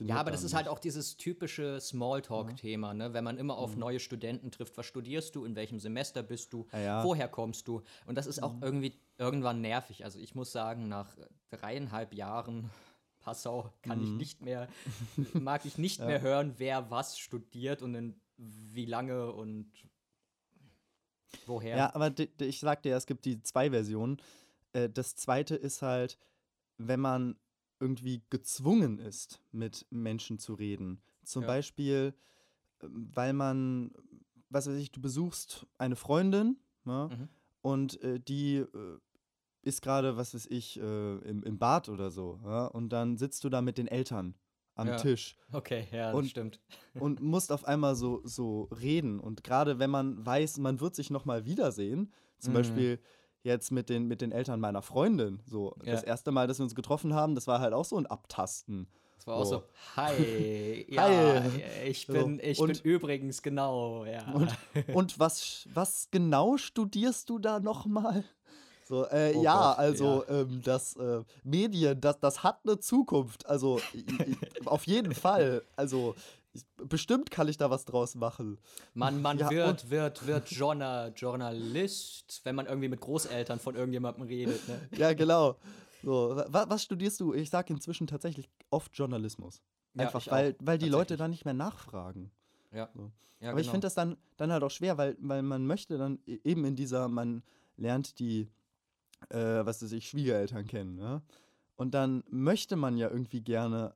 ja, 0.00 0.16
aber 0.16 0.30
das 0.30 0.42
ist 0.42 0.54
halt 0.54 0.68
auch 0.68 0.78
dieses 0.78 1.16
typische 1.16 1.80
Smalltalk-Thema, 1.80 2.94
ne? 2.94 3.12
wenn 3.12 3.24
man 3.24 3.38
immer 3.38 3.58
auf 3.58 3.74
mhm. 3.74 3.80
neue 3.80 4.00
Studenten 4.00 4.50
trifft. 4.50 4.76
Was 4.78 4.86
studierst 4.86 5.36
du? 5.36 5.44
In 5.44 5.56
welchem 5.56 5.78
Semester 5.78 6.22
bist 6.22 6.52
du? 6.52 6.66
Ja, 6.72 6.78
ja. 6.80 7.04
Woher 7.04 7.28
kommst 7.28 7.68
du? 7.68 7.82
Und 8.06 8.16
das 8.16 8.26
ist 8.26 8.42
auch 8.42 8.54
mhm. 8.54 8.62
irgendwie 8.62 9.00
irgendwann 9.18 9.60
nervig. 9.60 10.04
Also 10.04 10.18
ich 10.18 10.34
muss 10.34 10.52
sagen, 10.52 10.88
nach 10.88 11.16
dreieinhalb 11.50 12.14
Jahren 12.14 12.70
Passau 13.20 13.72
kann 13.82 13.98
mhm. 13.98 14.04
ich 14.04 14.10
nicht 14.12 14.42
mehr, 14.42 14.68
mag 15.34 15.64
ich 15.64 15.76
nicht 15.76 16.00
ja. 16.00 16.06
mehr 16.06 16.20
hören, 16.22 16.54
wer 16.56 16.90
was 16.90 17.18
studiert 17.18 17.82
und 17.82 17.94
in 17.94 18.20
wie 18.38 18.86
lange 18.86 19.32
und 19.32 19.70
woher. 21.46 21.76
Ja, 21.76 21.94
aber 21.94 22.12
ich 22.40 22.60
sagte 22.60 22.88
ja, 22.88 22.96
es 22.96 23.06
gibt 23.06 23.24
die 23.24 23.42
zwei 23.42 23.70
Versionen. 23.70 24.18
Äh, 24.72 24.88
das 24.88 25.16
zweite 25.16 25.56
ist 25.56 25.82
halt, 25.82 26.18
wenn 26.78 27.00
man 27.00 27.36
irgendwie 27.80 28.22
gezwungen 28.30 28.98
ist, 28.98 29.40
mit 29.52 29.86
Menschen 29.90 30.38
zu 30.38 30.54
reden. 30.54 31.02
Zum 31.24 31.42
ja. 31.42 31.48
Beispiel, 31.48 32.14
ähm, 32.82 33.10
weil 33.14 33.32
man, 33.32 33.92
was 34.48 34.68
weiß 34.68 34.76
ich, 34.76 34.90
du 34.90 35.00
besuchst 35.00 35.66
eine 35.78 35.96
Freundin 35.96 36.58
ne? 36.84 37.08
mhm. 37.10 37.28
und 37.62 38.02
äh, 38.02 38.20
die 38.20 38.56
äh, 38.56 38.98
ist 39.62 39.82
gerade, 39.82 40.16
was 40.16 40.34
weiß 40.34 40.46
ich, 40.46 40.78
äh, 40.80 41.16
im, 41.18 41.42
im 41.42 41.58
Bad 41.58 41.88
oder 41.88 42.10
so. 42.10 42.40
Ja? 42.44 42.66
Und 42.66 42.90
dann 42.90 43.16
sitzt 43.16 43.44
du 43.44 43.48
da 43.48 43.60
mit 43.62 43.78
den 43.78 43.88
Eltern 43.88 44.34
am 44.74 44.88
ja. 44.88 44.96
Tisch. 44.96 45.36
Okay, 45.52 45.88
ja, 45.90 46.12
und, 46.12 46.26
stimmt. 46.26 46.60
Und 46.94 47.20
musst 47.20 47.50
auf 47.50 47.64
einmal 47.64 47.96
so, 47.96 48.20
so 48.24 48.68
reden. 48.80 49.18
Und 49.18 49.42
gerade 49.42 49.78
wenn 49.80 49.90
man 49.90 50.24
weiß, 50.24 50.58
man 50.58 50.80
wird 50.80 50.94
sich 50.94 51.10
nochmal 51.10 51.44
wiedersehen, 51.44 52.12
zum 52.38 52.52
mhm. 52.52 52.56
Beispiel 52.56 53.00
jetzt 53.48 53.72
mit 53.72 53.88
den, 53.88 54.06
mit 54.06 54.20
den 54.20 54.30
Eltern 54.30 54.60
meiner 54.60 54.82
Freundin. 54.82 55.40
So, 55.46 55.74
ja. 55.82 55.92
das 55.92 56.04
erste 56.04 56.30
Mal, 56.30 56.46
dass 56.46 56.58
wir 56.58 56.64
uns 56.64 56.74
getroffen 56.74 57.14
haben, 57.14 57.34
das 57.34 57.46
war 57.46 57.60
halt 57.60 57.74
auch 57.74 57.84
so 57.84 57.96
ein 57.96 58.06
Abtasten. 58.06 58.86
Das 59.16 59.26
war 59.26 59.36
auch 59.36 59.44
so, 59.44 59.64
hi, 59.96 60.86
ja, 60.94 61.42
hi. 61.42 61.88
ich 61.88 62.06
bin, 62.06 62.38
ich 62.40 62.60
und, 62.60 62.68
bin 62.68 62.92
übrigens 62.92 63.42
genau, 63.42 64.04
ja. 64.04 64.30
Und, 64.32 64.56
und 64.94 65.18
was, 65.18 65.68
was 65.74 66.08
genau 66.12 66.56
studierst 66.56 67.28
du 67.28 67.40
da 67.40 67.58
nochmal? 67.58 68.22
So, 68.88 69.04
äh, 69.06 69.34
oh 69.36 69.42
ja, 69.42 69.70
Gott, 69.72 69.78
also 69.78 70.24
ja. 70.26 70.40
Ähm, 70.40 70.62
das 70.64 70.96
äh, 70.96 71.22
Medien, 71.44 72.00
das, 72.00 72.20
das 72.20 72.42
hat 72.42 72.60
eine 72.64 72.78
Zukunft. 72.78 73.46
Also 73.46 73.80
auf 74.64 74.86
jeden 74.86 75.14
Fall. 75.14 75.62
Also 75.76 76.14
ich, 76.58 76.88
bestimmt 76.88 77.30
kann 77.30 77.48
ich 77.48 77.56
da 77.56 77.70
was 77.70 77.84
draus 77.84 78.14
machen. 78.14 78.58
Man, 78.94 79.22
man 79.22 79.38
ja, 79.38 79.50
wird, 79.50 79.90
wird, 79.90 80.26
wird 80.26 80.50
Journal, 80.50 81.12
Journalist, 81.16 82.40
wenn 82.44 82.54
man 82.54 82.66
irgendwie 82.66 82.88
mit 82.88 83.00
Großeltern 83.00 83.58
von 83.58 83.74
irgendjemandem 83.74 84.24
redet. 84.24 84.66
Ne? 84.68 84.88
Ja, 84.98 85.12
genau. 85.12 85.56
So, 86.02 86.42
was, 86.48 86.70
was, 86.70 86.82
studierst 86.82 87.20
du? 87.20 87.34
Ich 87.34 87.50
sage 87.50 87.72
inzwischen 87.72 88.06
tatsächlich 88.06 88.48
oft 88.70 88.96
Journalismus. 88.96 89.62
Einfach, 89.96 90.24
ja, 90.24 90.32
weil, 90.32 90.56
weil 90.60 90.78
die 90.78 90.88
Leute 90.88 91.16
dann 91.16 91.30
nicht 91.30 91.44
mehr 91.44 91.54
nachfragen. 91.54 92.30
Ja. 92.72 92.88
So. 92.94 93.10
ja 93.40 93.50
Aber 93.50 93.56
genau. 93.56 93.60
ich 93.60 93.70
finde 93.70 93.86
das 93.86 93.94
dann, 93.94 94.16
dann 94.36 94.52
halt 94.52 94.62
auch 94.62 94.70
schwer, 94.70 94.96
weil, 94.98 95.16
weil 95.20 95.42
man 95.42 95.66
möchte 95.66 95.98
dann 95.98 96.18
e, 96.26 96.38
eben 96.44 96.64
in 96.64 96.76
dieser, 96.76 97.08
man 97.08 97.42
lernt 97.76 98.18
die, 98.18 98.48
äh, 99.30 99.36
was 99.38 99.82
weiß 99.82 99.92
ich, 99.92 100.08
Schwiegereltern 100.08 100.66
kennen. 100.66 100.94
Ne? 100.94 101.22
Und 101.76 101.94
dann 101.94 102.24
möchte 102.28 102.76
man 102.76 102.96
ja 102.96 103.08
irgendwie 103.08 103.40
gerne 103.40 103.94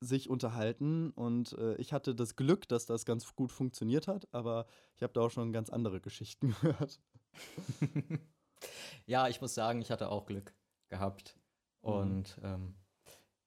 sich 0.00 0.28
unterhalten 0.30 1.10
und 1.10 1.52
äh, 1.52 1.74
ich 1.76 1.92
hatte 1.92 2.14
das 2.14 2.36
Glück, 2.36 2.68
dass 2.68 2.86
das 2.86 3.04
ganz 3.04 3.34
gut 3.34 3.50
funktioniert 3.52 4.06
hat, 4.06 4.28
aber 4.32 4.66
ich 4.96 5.02
habe 5.02 5.12
da 5.12 5.22
auch 5.22 5.30
schon 5.30 5.52
ganz 5.52 5.70
andere 5.70 6.00
Geschichten 6.00 6.54
gehört. 6.60 7.00
ja, 9.06 9.28
ich 9.28 9.40
muss 9.40 9.54
sagen, 9.54 9.80
ich 9.80 9.90
hatte 9.90 10.10
auch 10.10 10.26
Glück 10.26 10.54
gehabt. 10.88 11.36
Mhm. 11.82 11.88
Und 11.90 12.38
mhm. 12.38 12.44
ähm, 12.44 12.74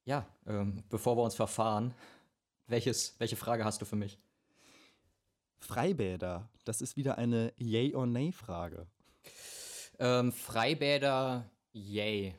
ja, 0.06 0.28
ähm, 0.46 0.84
bevor 0.90 1.18
wir 1.18 1.24
uns 1.24 1.36
verfahren, 1.36 1.94
welches, 2.68 3.16
welche 3.20 3.36
Frage 3.36 3.64
hast 3.64 3.82
du 3.82 3.86
für 3.86 3.96
mich? 3.96 4.18
Freibäder, 5.60 6.50
das 6.66 6.82
ist 6.82 6.98
wieder 6.98 7.18
eine 7.18 7.54
Yay 7.58 7.94
or 7.94 8.08
Nay-Frage. 8.08 8.88
Ähm, 10.00 10.32
Freibäder, 10.32 11.50
yay. 11.72 12.36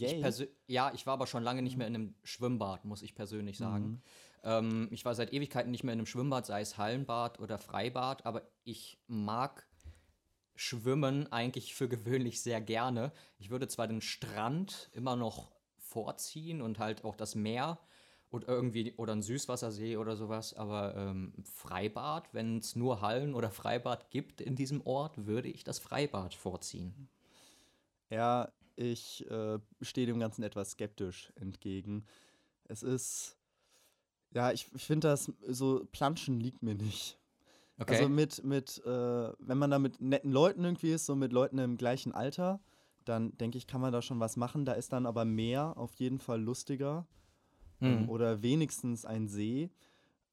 Yay? 0.00 0.26
Ich 0.26 0.48
ja, 0.66 0.92
ich 0.94 1.06
war 1.06 1.14
aber 1.14 1.26
schon 1.26 1.42
lange 1.42 1.62
nicht 1.62 1.76
mehr 1.76 1.86
in 1.86 1.94
einem 1.94 2.14
Schwimmbad, 2.22 2.84
muss 2.84 3.02
ich 3.02 3.14
persönlich 3.14 3.58
sagen. 3.58 3.86
Mhm. 3.86 4.00
Ähm, 4.44 4.88
ich 4.90 5.04
war 5.04 5.14
seit 5.14 5.32
Ewigkeiten 5.32 5.70
nicht 5.70 5.84
mehr 5.84 5.92
in 5.92 6.00
einem 6.00 6.06
Schwimmbad, 6.06 6.46
sei 6.46 6.60
es 6.60 6.78
Hallenbad 6.78 7.40
oder 7.40 7.58
Freibad, 7.58 8.24
aber 8.26 8.42
ich 8.64 8.98
mag 9.06 9.66
Schwimmen 10.54 11.30
eigentlich 11.32 11.74
für 11.74 11.88
gewöhnlich 11.88 12.40
sehr 12.40 12.60
gerne. 12.60 13.12
Ich 13.38 13.50
würde 13.50 13.68
zwar 13.68 13.88
den 13.88 14.00
Strand 14.00 14.90
immer 14.92 15.16
noch 15.16 15.52
vorziehen 15.78 16.62
und 16.62 16.78
halt 16.78 17.04
auch 17.04 17.16
das 17.16 17.34
Meer 17.34 17.78
oder 18.30 18.48
irgendwie 18.48 18.94
oder 18.96 19.14
ein 19.14 19.22
Süßwassersee 19.22 19.96
oder 19.96 20.16
sowas, 20.16 20.54
aber 20.54 20.94
ähm, 20.96 21.32
Freibad, 21.44 22.32
wenn 22.34 22.58
es 22.58 22.76
nur 22.76 23.00
Hallen 23.00 23.34
oder 23.34 23.50
Freibad 23.50 24.10
gibt 24.10 24.40
in 24.40 24.56
diesem 24.56 24.84
Ort, 24.84 25.26
würde 25.26 25.48
ich 25.48 25.64
das 25.64 25.78
Freibad 25.78 26.34
vorziehen. 26.34 27.08
Ja, 28.10 28.52
ich 28.76 29.28
äh, 29.30 29.58
stehe 29.80 30.06
dem 30.06 30.18
Ganzen 30.18 30.42
etwas 30.42 30.72
skeptisch 30.72 31.32
entgegen. 31.36 32.04
Es 32.64 32.82
ist, 32.82 33.36
ja, 34.34 34.52
ich, 34.52 34.68
ich 34.74 34.84
finde 34.84 35.08
das, 35.08 35.32
so 35.48 35.86
Planschen 35.92 36.40
liegt 36.40 36.62
mir 36.62 36.74
nicht. 36.74 37.18
Okay. 37.78 37.96
Also 37.96 38.08
mit, 38.08 38.44
mit 38.44 38.82
äh, 38.86 39.32
wenn 39.38 39.58
man 39.58 39.70
da 39.70 39.78
mit 39.78 40.00
netten 40.00 40.32
Leuten 40.32 40.64
irgendwie 40.64 40.92
ist, 40.92 41.06
so 41.06 41.14
mit 41.14 41.32
Leuten 41.32 41.58
im 41.58 41.76
gleichen 41.76 42.12
Alter, 42.12 42.60
dann 43.04 43.36
denke 43.38 43.58
ich, 43.58 43.66
kann 43.66 43.80
man 43.80 43.92
da 43.92 44.02
schon 44.02 44.20
was 44.20 44.36
machen. 44.36 44.64
Da 44.64 44.72
ist 44.72 44.92
dann 44.92 45.06
aber 45.06 45.24
mehr 45.24 45.76
auf 45.76 45.94
jeden 45.94 46.18
Fall 46.18 46.40
lustiger 46.40 47.06
ähm, 47.80 48.02
mhm. 48.02 48.08
oder 48.08 48.42
wenigstens 48.42 49.04
ein 49.04 49.28
See. 49.28 49.70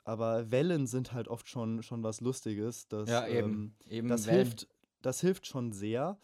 Aber 0.06 0.52
Wellen 0.52 0.88
sind 0.88 1.14
halt 1.14 1.28
oft 1.28 1.48
schon, 1.48 1.84
schon 1.84 2.04
was 2.04 2.22
Lustiges. 2.22 2.88
Das, 2.88 3.10
ja, 3.10 3.28
eben. 3.28 3.54
Ähm, 3.54 3.76
eben 3.90 4.08
das, 4.08 4.28
hilft, 4.28 4.68
das 5.02 5.22
hilft 5.22 5.48
schon 5.48 5.72
sehr. 5.72 6.18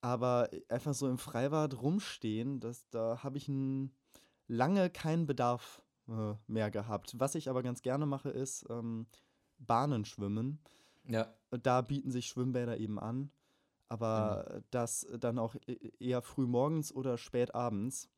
Aber 0.00 0.48
einfach 0.68 0.94
so 0.94 1.08
im 1.08 1.18
Freibad 1.18 1.82
rumstehen, 1.82 2.60
das, 2.60 2.88
da 2.90 3.22
habe 3.22 3.36
ich 3.38 3.50
lange 4.46 4.90
keinen 4.90 5.26
Bedarf 5.26 5.82
äh, 6.08 6.34
mehr 6.46 6.70
gehabt. 6.70 7.14
Was 7.18 7.34
ich 7.34 7.50
aber 7.50 7.62
ganz 7.62 7.82
gerne 7.82 8.06
mache, 8.06 8.30
ist 8.30 8.64
ähm, 8.70 9.06
Bahnen 9.58 10.04
schwimmen. 10.04 10.60
Ja. 11.04 11.34
Da 11.50 11.80
bieten 11.80 12.10
sich 12.10 12.26
Schwimmbäder 12.26 12.78
eben 12.78 12.98
an. 12.98 13.30
Aber 13.88 14.46
mhm. 14.54 14.64
das 14.70 15.06
dann 15.18 15.38
auch 15.38 15.56
e-, 15.66 15.92
eher 15.98 16.22
früh 16.22 16.46
morgens 16.46 16.92
oder 16.92 17.18
spät 17.18 17.54
abends 17.54 18.08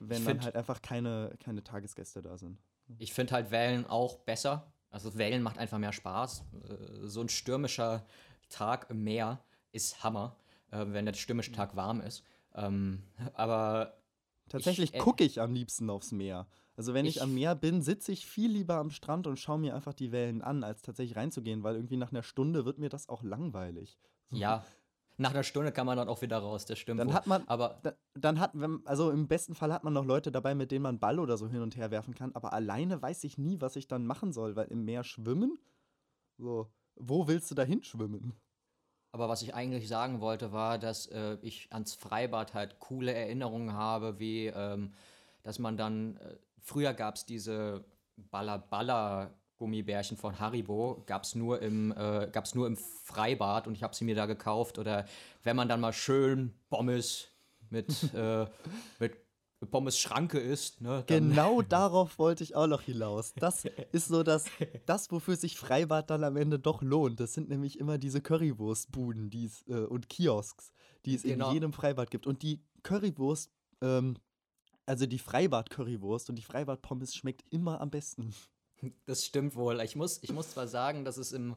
wenn 0.00 0.24
dann 0.24 0.42
halt 0.42 0.56
einfach 0.56 0.82
keine, 0.82 1.36
keine 1.42 1.62
Tagesgäste 1.62 2.22
da 2.22 2.36
sind. 2.36 2.58
Ich 2.98 3.12
finde 3.12 3.34
halt 3.34 3.50
Wellen 3.50 3.86
auch 3.86 4.16
besser. 4.18 4.72
Also 4.88 5.16
Wellen 5.16 5.42
macht 5.42 5.58
einfach 5.58 5.78
mehr 5.78 5.92
Spaß. 5.92 6.44
Äh, 6.68 7.06
so 7.06 7.20
ein 7.20 7.28
stürmischer 7.28 8.04
Tag 8.48 8.90
im 8.90 9.04
Meer 9.04 9.44
ist 9.72 10.02
Hammer, 10.02 10.36
äh, 10.70 10.86
wenn 10.88 11.06
der 11.06 11.14
stürmische 11.14 11.52
Tag 11.52 11.76
warm 11.76 12.00
ist. 12.00 12.24
Ähm, 12.54 13.02
aber 13.34 13.98
tatsächlich 14.48 14.92
gucke 14.92 15.24
ich 15.24 15.40
am 15.40 15.52
liebsten 15.54 15.90
aufs 15.90 16.12
Meer. 16.12 16.46
Also 16.76 16.94
wenn 16.94 17.04
ich, 17.04 17.16
ich 17.16 17.22
am 17.22 17.34
Meer 17.34 17.54
bin, 17.54 17.82
sitze 17.82 18.12
ich 18.12 18.26
viel 18.26 18.50
lieber 18.50 18.76
am 18.76 18.90
Strand 18.90 19.26
und 19.26 19.38
schaue 19.38 19.58
mir 19.58 19.74
einfach 19.74 19.92
die 19.92 20.12
Wellen 20.12 20.40
an, 20.40 20.64
als 20.64 20.82
tatsächlich 20.82 21.16
reinzugehen, 21.16 21.62
weil 21.62 21.76
irgendwie 21.76 21.98
nach 21.98 22.10
einer 22.10 22.22
Stunde 22.22 22.64
wird 22.64 22.78
mir 22.78 22.88
das 22.88 23.08
auch 23.08 23.22
langweilig. 23.22 23.98
Ja, 24.30 24.64
nach 25.20 25.32
einer 25.32 25.42
Stunde 25.42 25.70
kann 25.70 25.84
man 25.84 25.98
dann 25.98 26.08
auch 26.08 26.22
wieder 26.22 26.38
raus, 26.38 26.64
das 26.64 26.78
stimmt. 26.78 26.98
Dann 26.98 27.08
wohl. 27.08 27.14
hat 27.14 27.26
man, 27.26 27.46
aber 27.46 27.78
dann, 27.82 27.94
dann 28.14 28.40
hat, 28.40 28.52
also 28.86 29.10
im 29.10 29.28
besten 29.28 29.54
Fall 29.54 29.70
hat 29.70 29.84
man 29.84 29.92
noch 29.92 30.06
Leute 30.06 30.32
dabei, 30.32 30.54
mit 30.54 30.70
denen 30.70 30.82
man 30.82 30.98
Ball 30.98 31.18
oder 31.18 31.36
so 31.36 31.46
hin 31.46 31.60
und 31.60 31.76
her 31.76 31.90
werfen 31.90 32.14
kann, 32.14 32.34
aber 32.34 32.54
alleine 32.54 33.02
weiß 33.02 33.24
ich 33.24 33.36
nie, 33.36 33.60
was 33.60 33.76
ich 33.76 33.86
dann 33.86 34.06
machen 34.06 34.32
soll, 34.32 34.56
weil 34.56 34.68
im 34.68 34.86
Meer 34.86 35.04
schwimmen, 35.04 35.58
so, 36.38 36.72
wo 36.96 37.28
willst 37.28 37.50
du 37.50 37.54
da 37.54 37.64
hinschwimmen? 37.64 38.32
Aber 39.12 39.28
was 39.28 39.42
ich 39.42 39.54
eigentlich 39.54 39.88
sagen 39.88 40.20
wollte, 40.20 40.52
war, 40.52 40.78
dass 40.78 41.06
äh, 41.06 41.36
ich 41.42 41.72
ans 41.72 41.94
Freibad 41.94 42.54
halt 42.54 42.78
coole 42.78 43.12
Erinnerungen 43.12 43.72
habe, 43.72 44.18
wie 44.18 44.46
ähm, 44.46 44.92
dass 45.42 45.58
man 45.58 45.76
dann, 45.76 46.16
äh, 46.16 46.36
früher 46.60 46.94
gab 46.94 47.16
es 47.16 47.26
diese 47.26 47.84
Baller-Baller- 48.30 49.30
Gummibärchen 49.60 50.16
von 50.16 50.40
Haribo 50.40 51.02
gab 51.04 51.24
es 51.24 51.34
nur, 51.34 51.60
im, 51.60 51.92
äh, 51.92 52.28
nur 52.54 52.66
im 52.66 52.78
Freibad 52.78 53.66
und 53.66 53.74
ich 53.74 53.82
habe 53.82 53.94
sie 53.94 54.06
mir 54.06 54.14
da 54.14 54.24
gekauft. 54.24 54.78
Oder 54.78 55.04
wenn 55.42 55.54
man 55.54 55.68
dann 55.68 55.82
mal 55.82 55.92
schön 55.92 56.54
Pommes 56.70 57.28
mit, 57.68 57.90
äh, 58.14 58.46
mit 58.98 59.18
Pommes 59.66 59.98
Schranke 59.98 60.38
isst. 60.38 60.80
Ne, 60.80 61.04
genau 61.06 61.62
darauf 61.68 62.18
wollte 62.18 62.42
ich 62.44 62.56
auch 62.56 62.66
noch 62.66 62.82
hinaus. 62.82 63.34
Das 63.36 63.64
ist 63.92 64.08
so 64.08 64.22
das, 64.22 64.46
das, 64.86 65.10
wofür 65.10 65.36
sich 65.36 65.58
Freibad 65.58 66.10
dann 66.10 66.24
am 66.24 66.36
Ende 66.36 66.58
doch 66.58 66.82
lohnt. 66.82 67.20
Das 67.20 67.34
sind 67.34 67.48
nämlich 67.48 67.78
immer 67.78 67.98
diese 67.98 68.20
Currywurstbuden 68.20 69.30
die's, 69.30 69.64
äh, 69.68 69.84
und 69.84 70.08
Kiosks, 70.08 70.72
die 71.04 71.14
es 71.14 71.22
genau. 71.22 71.48
in 71.48 71.54
jedem 71.54 71.72
Freibad 71.72 72.10
gibt. 72.10 72.26
Und 72.26 72.42
die 72.42 72.62
Currywurst, 72.82 73.50
ähm, 73.82 74.16
also 74.86 75.06
die 75.06 75.18
Freibad-Currywurst 75.18 76.30
und 76.30 76.36
die 76.36 76.42
Freibad-Pommes 76.42 77.14
schmeckt 77.14 77.44
immer 77.52 77.80
am 77.80 77.90
besten. 77.90 78.34
Das 79.04 79.26
stimmt 79.26 79.56
wohl. 79.56 79.78
Ich 79.82 79.94
muss, 79.94 80.22
ich 80.22 80.32
muss 80.32 80.50
zwar 80.52 80.66
sagen, 80.66 81.04
dass 81.04 81.18
es 81.18 81.32
im, 81.32 81.54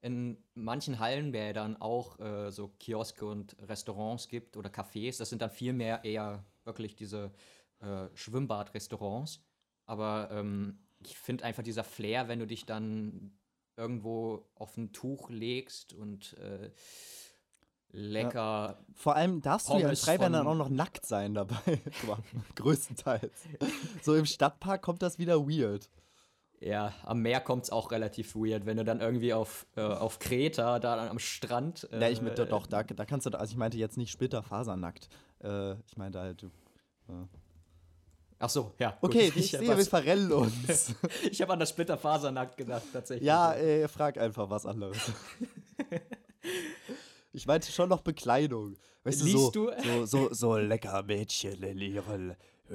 in 0.00 0.42
manchen 0.54 0.98
Hallenbädern 0.98 1.76
auch 1.76 2.18
äh, 2.18 2.50
so 2.50 2.68
Kioske 2.80 3.26
und 3.26 3.56
Restaurants 3.60 4.28
gibt 4.28 4.56
oder 4.56 4.70
Cafés. 4.70 5.18
Das 5.18 5.28
sind 5.28 5.42
dann 5.42 5.50
viel 5.50 5.74
mehr 5.74 6.02
eher 6.02 6.44
wirklich 6.64 6.96
diese 6.96 7.32
äh, 7.80 8.08
Schwimmbad-Restaurants. 8.14 9.40
Aber 9.86 10.28
ähm, 10.30 10.78
ich 11.00 11.16
finde 11.16 11.44
einfach 11.44 11.62
dieser 11.62 11.84
Flair, 11.84 12.28
wenn 12.28 12.38
du 12.38 12.46
dich 12.46 12.64
dann 12.64 13.32
irgendwo 13.76 14.48
auf 14.54 14.76
ein 14.76 14.92
Tuch 14.92 15.30
legst 15.30 15.92
und 15.92 16.36
äh, 16.38 16.70
lecker. 17.92 18.78
Ja. 18.78 18.86
Vor 18.94 19.16
allem 19.16 19.40
darfst 19.40 19.68
Pommes 19.68 19.80
du 19.80 19.86
ja 19.86 19.90
in 19.90 19.96
Freibädern 19.96 20.46
auch 20.46 20.54
noch 20.54 20.68
nackt 20.68 21.06
sein 21.06 21.34
dabei. 21.34 21.56
Größtenteils. 22.54 23.44
so 24.02 24.14
im 24.14 24.26
Stadtpark 24.26 24.82
kommt 24.82 25.02
das 25.02 25.18
wieder 25.18 25.46
weird. 25.48 25.88
Ja, 26.60 26.92
am 27.02 27.22
Meer 27.22 27.40
kommt 27.40 27.64
es 27.64 27.70
auch 27.70 27.90
relativ 27.90 28.36
weird, 28.36 28.66
wenn 28.66 28.76
du 28.76 28.84
dann 28.84 29.00
irgendwie 29.00 29.34
auf, 29.34 29.66
äh, 29.74 29.80
auf 29.80 30.20
Kreta, 30.20 30.78
da 30.78 30.94
dann 30.94 31.08
am 31.08 31.18
Strand. 31.18 31.88
Äh, 31.90 32.00
ja, 32.00 32.08
ich 32.08 32.22
mit, 32.22 32.38
doch, 32.38 32.68
da, 32.68 32.84
da 32.84 33.04
kannst 33.04 33.26
du, 33.26 33.30
also 33.30 33.50
ich 33.50 33.56
meinte 33.56 33.78
jetzt 33.78 33.96
nicht 33.96 34.12
splitterfasernackt. 34.12 35.08
Äh, 35.42 35.72
ich 35.86 35.96
meinte 35.96 36.20
halt, 36.20 36.42
du. 36.42 36.46
Äh. 36.46 37.26
Ach 38.38 38.48
so, 38.48 38.72
ja. 38.78 38.96
Okay, 39.00 39.28
gut. 39.28 39.36
ich, 39.44 39.50
sehe, 39.52 39.60
wir 39.60 39.84
verrennen 39.84 40.32
uns. 40.32 40.94
ich 41.30 41.40
habe 41.40 41.52
an 41.52 41.60
das 41.60 41.70
Splitterfasernackt 41.70 42.56
gedacht, 42.56 42.82
tatsächlich. 42.92 43.26
Ja, 43.26 43.52
ey, 43.52 43.86
frag 43.88 44.18
einfach 44.18 44.50
was 44.50 44.66
anderes. 44.66 45.12
ich 47.32 47.46
meinte 47.46 47.70
schon 47.70 47.88
noch 47.88 48.00
Bekleidung. 48.00 48.76
Weißt 49.04 49.22
Liest 49.22 49.36
du, 49.54 49.70
so, 49.70 49.70
du? 49.70 50.06
So, 50.06 50.06
so, 50.06 50.34
so 50.34 50.56
lecker 50.56 51.02
Mädchen, 51.02 51.60
Lilly, 51.60 52.00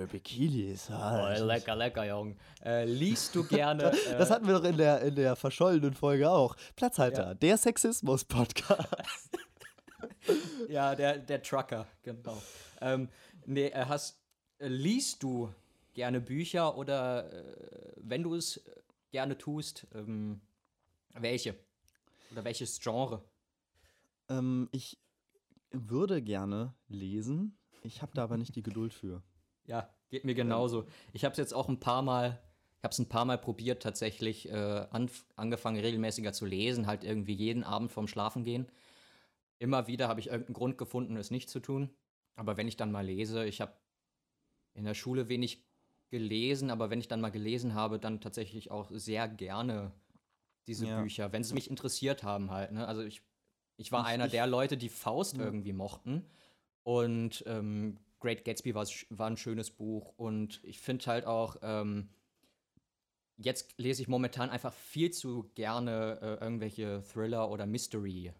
Bikinis. 0.05 0.89
Ah, 0.91 1.35
oh, 1.37 1.43
lecker, 1.43 1.75
lecker, 1.75 2.05
Jung. 2.05 2.35
Äh, 2.63 2.85
liest 2.85 3.33
du 3.33 3.43
gerne. 3.43 3.91
Äh, 3.91 4.17
das 4.17 4.29
hatten 4.29 4.45
wir 4.45 4.53
doch 4.53 4.63
in 4.63 4.77
der, 4.77 5.01
in 5.01 5.15
der 5.15 5.35
verschollenen 5.35 5.93
Folge 5.93 6.29
auch. 6.29 6.55
Platzhalter, 6.75 7.27
ja. 7.29 7.33
der 7.33 7.57
Sexismus-Podcast. 7.57 8.87
Ja, 10.69 10.95
der, 10.95 11.17
der 11.17 11.41
Trucker, 11.41 11.87
genau. 12.03 12.41
Ähm, 12.81 13.09
nee, 13.45 13.67
äh, 13.67 13.85
hast, 13.85 14.19
äh, 14.59 14.67
liest 14.67 15.23
du 15.23 15.53
gerne 15.93 16.21
Bücher 16.21 16.77
oder 16.77 17.31
äh, 17.33 17.93
wenn 17.97 18.23
du 18.23 18.35
es 18.35 18.61
gerne 19.11 19.37
tust, 19.37 19.87
ähm, 19.93 20.41
welche? 21.13 21.55
Oder 22.31 22.43
welches 22.43 22.79
Genre? 22.79 23.23
Ähm, 24.29 24.69
ich 24.71 24.99
würde 25.71 26.21
gerne 26.21 26.73
lesen. 26.87 27.57
Ich 27.83 28.01
habe 28.01 28.11
da 28.13 28.23
aber 28.23 28.37
nicht 28.37 28.55
die 28.55 28.63
Geduld 28.63 28.93
für. 28.93 29.21
Ja, 29.69 29.93
geht 30.09 30.23
mir 30.23 30.33
genauso. 30.33 30.85
Ich 31.11 31.25
habe 31.25 31.33
es 31.33 31.37
jetzt 31.37 31.53
auch 31.53 31.67
ein 31.67 31.81
paar 31.81 32.01
Mal 32.01 32.39
Ich 32.77 32.83
habe 32.85 32.93
es 32.93 32.99
ein 32.99 33.09
paar 33.09 33.25
Mal 33.25 33.37
probiert, 33.37 33.83
tatsächlich 33.83 34.47
äh, 34.49 34.87
angefangen, 35.35 35.81
regelmäßiger 35.81 36.31
zu 36.31 36.45
lesen, 36.45 36.87
halt 36.87 37.03
irgendwie 37.03 37.33
jeden 37.33 37.65
Abend 37.65 37.91
vorm 37.91 38.07
Schlafen 38.07 38.45
gehen. 38.45 38.67
Immer 39.59 39.87
wieder 39.87 40.07
habe 40.07 40.19
ich 40.19 40.27
irgendeinen 40.27 40.53
Grund 40.53 40.77
gefunden, 40.77 41.17
es 41.17 41.31
nicht 41.31 41.49
zu 41.49 41.59
tun. 41.59 41.89
Aber 42.35 42.57
wenn 42.57 42.67
ich 42.67 42.77
dann 42.77 42.91
mal 42.91 43.05
lese, 43.05 43.45
ich 43.45 43.61
habe 43.61 43.73
in 44.73 44.83
der 44.83 44.93
Schule 44.93 45.27
wenig 45.29 45.65
gelesen, 46.09 46.69
aber 46.69 46.89
wenn 46.89 46.99
ich 46.99 47.07
dann 47.07 47.21
mal 47.21 47.31
gelesen 47.31 47.73
habe, 47.73 47.99
dann 47.99 48.21
tatsächlich 48.21 48.71
auch 48.71 48.91
sehr 48.91 49.27
gerne 49.27 49.91
diese 50.67 50.85
ja. 50.85 51.01
Bücher, 51.01 51.31
wenn 51.31 51.43
sie 51.43 51.53
mich 51.53 51.69
interessiert 51.69 52.23
haben 52.23 52.51
halt. 52.51 52.71
Ne? 52.71 52.87
Also 52.87 53.01
ich, 53.01 53.21
ich 53.77 53.91
war 53.91 54.01
ich, 54.01 54.07
einer 54.07 54.25
ich, 54.25 54.31
der 54.31 54.47
Leute, 54.47 54.77
die 54.77 54.89
Faust 54.89 55.37
ja. 55.37 55.43
irgendwie 55.43 55.73
mochten. 55.73 56.25
Und 56.83 57.43
ähm, 57.47 57.97
Great 58.19 58.45
Gatsby 58.45 58.75
war, 58.75 58.85
war, 59.09 59.29
ein 59.29 59.37
schönes 59.37 59.71
Buch. 59.71 60.13
Und 60.17 60.61
ich 60.63 60.79
finde 60.79 61.05
halt 61.05 61.25
auch, 61.25 61.57
ähm, 61.61 62.09
jetzt 63.37 63.77
lese 63.77 64.01
ich 64.01 64.07
momentan 64.07 64.49
einfach 64.49 64.73
viel 64.73 65.11
zu 65.11 65.51
gerne 65.55 66.19
äh, 66.21 66.43
irgendwelche 66.43 67.03
Thriller 67.03 67.49
oder 67.49 67.65
Mystery. 67.65 68.33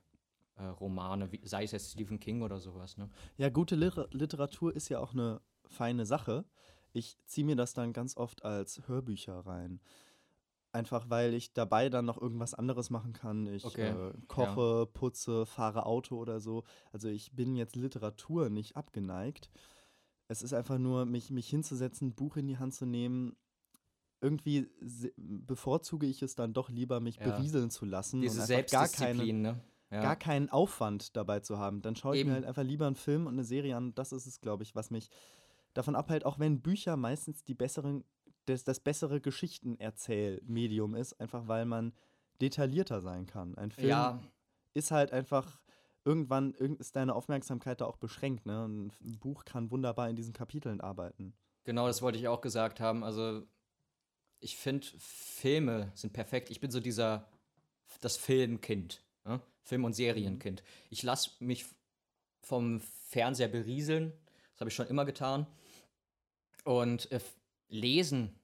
Äh, 0.58 0.66
Romane, 0.66 1.32
wie, 1.32 1.42
sei 1.44 1.64
es 1.64 1.72
jetzt 1.72 1.92
Stephen 1.92 2.20
King 2.20 2.42
oder 2.42 2.60
sowas. 2.60 2.98
Ne? 2.98 3.10
Ja, 3.38 3.50
gute 3.50 3.76
Liter 3.76 4.08
Literatur 4.12 4.76
ist 4.76 4.90
ja 4.90 5.00
auch 5.00 5.14
eine 5.14 5.40
feine 5.68 6.06
Sache. 6.06 6.46
Ich 6.94 7.18
ziehe 7.26 7.46
mir 7.46 7.56
das 7.56 7.74
dann 7.74 7.94
ganz 7.94 8.18
oft 8.18 8.44
als 8.44 8.88
Hörbücher 8.88 9.46
rein. 9.46 9.80
Einfach 10.72 11.10
weil 11.10 11.34
ich 11.34 11.54
dabei 11.54 11.90
dann 11.90 12.06
noch 12.06 12.20
irgendwas 12.20 12.54
anderes 12.54 12.90
machen 12.90 13.14
kann. 13.14 13.46
Ich 13.48 13.66
okay. 13.66 13.90
äh, 13.90 14.14
koche, 14.28 14.80
ja. 14.80 14.86
putze, 14.86 15.46
fahre 15.46 15.86
Auto 15.86 16.18
oder 16.18 16.40
so. 16.40 16.64
Also 16.92 17.08
ich 17.08 17.34
bin 17.34 17.56
jetzt 17.56 17.76
Literatur 17.76 18.50
nicht 18.50 18.76
abgeneigt. 18.76 19.52
Es 20.28 20.42
ist 20.42 20.54
einfach 20.54 20.78
nur, 20.80 21.06
mich, 21.06 21.30
mich 21.30 21.48
hinzusetzen, 21.48 22.10
ein 22.10 22.16
Buch 22.16 22.36
in 22.36 22.48
die 22.48 22.58
Hand 22.58 22.74
zu 22.74 22.86
nehmen. 22.86 23.36
Irgendwie 24.22 24.70
bevorzuge 25.16 26.08
ich 26.08 26.24
es 26.24 26.36
dann 26.36 26.54
doch 26.54 26.70
lieber, 26.70 27.00
mich 27.00 27.18
ja. 27.18 27.26
berieseln 27.26 27.70
zu 27.70 27.86
lassen. 27.86 28.22
Diese 28.22 28.42
und 28.42 28.48
Selbstdisziplin, 28.48 29.44
gar 29.44 29.54
keine, 29.54 29.56
ne? 29.56 29.64
Ja. 29.90 30.02
gar 30.02 30.16
keinen 30.16 30.50
Aufwand 30.50 31.16
dabei 31.16 31.40
zu 31.40 31.60
haben. 31.60 31.82
Dann 31.82 31.96
schaue 31.96 32.16
ich 32.16 32.22
Eben. 32.22 32.30
mir 32.30 32.36
halt 32.36 32.46
einfach 32.46 32.64
lieber 32.64 32.88
einen 32.88 32.96
Film 32.96 33.26
und 33.26 33.34
eine 33.34 33.46
Serie 33.46 33.76
an. 33.78 33.96
Das 33.96 34.12
ist 34.12 34.26
es, 34.26 34.42
glaube 34.42 34.64
ich, 34.64 34.76
was 34.76 34.92
mich 34.92 35.10
davon 35.74 35.96
abhält, 35.96 36.26
auch 36.26 36.40
wenn 36.40 36.62
Bücher 36.62 36.98
meistens 36.98 37.44
die 37.44 37.54
besseren, 37.54 38.04
das, 38.46 38.64
das 38.64 38.80
bessere 38.80 39.22
Geschichtenerzählmedium 39.22 40.96
ist, 40.96 41.14
einfach 41.22 41.48
weil 41.48 41.66
man 41.66 41.94
detaillierter 42.42 43.02
sein 43.02 43.28
kann. 43.28 43.58
Ein 43.58 43.72
Film 43.72 43.88
ja. 43.88 44.22
ist 44.74 44.92
halt 44.92 45.14
einfach 45.14 45.62
irgendwann 46.08 46.54
ist 46.54 46.96
deine 46.96 47.14
Aufmerksamkeit 47.14 47.82
da 47.82 47.86
auch 47.86 47.98
beschränkt. 47.98 48.46
Ne? 48.46 48.66
Ein 48.66 49.20
Buch 49.20 49.44
kann 49.44 49.72
wunderbar 49.72 50.10
in 50.10 50.16
diesen 50.16 50.34
Kapiteln 50.34 50.80
arbeiten. 50.80 51.34
Genau, 51.66 51.86
das 51.86 52.02
wollte 52.02 52.18
ich 52.18 52.30
auch 52.30 52.40
gesagt 52.40 52.80
haben. 52.80 53.04
Also 53.04 53.44
ich 54.40 54.56
finde, 54.56 54.88
Filme 54.98 55.92
sind 55.96 56.14
perfekt. 56.14 56.50
Ich 56.50 56.62
bin 56.62 56.72
so 56.72 56.80
dieser, 56.80 57.28
das 58.00 58.16
Filmkind? 58.16 59.04
Film- 59.68 59.86
und 59.86 59.94
Serienkind. 59.94 60.64
Ich 60.90 61.04
lasse 61.04 61.32
mich 61.40 61.66
vom 62.42 62.80
Fernseher 63.10 63.50
berieseln. 63.50 64.14
Das 64.54 64.62
habe 64.62 64.70
ich 64.70 64.76
schon 64.76 64.88
immer 64.88 65.06
getan. 65.06 65.46
Und 66.64 67.12
äh, 67.12 67.20
lesen, 67.70 68.40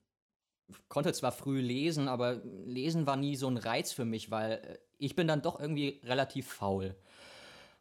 konnte 0.90 1.14
zwar 1.14 1.32
früh 1.32 1.62
lesen, 1.62 2.08
aber 2.08 2.36
lesen 2.66 3.08
war 3.08 3.16
nie 3.16 3.36
so 3.36 3.48
ein 3.48 3.58
Reiz 3.58 3.92
für 3.92 4.06
mich, 4.06 4.32
weil 4.32 4.52
äh, 4.52 4.78
ich 4.98 5.16
bin 5.16 5.28
dann 5.28 5.42
doch 5.42 5.60
irgendwie 5.60 6.02
relativ 6.04 6.48
faul. 6.48 6.96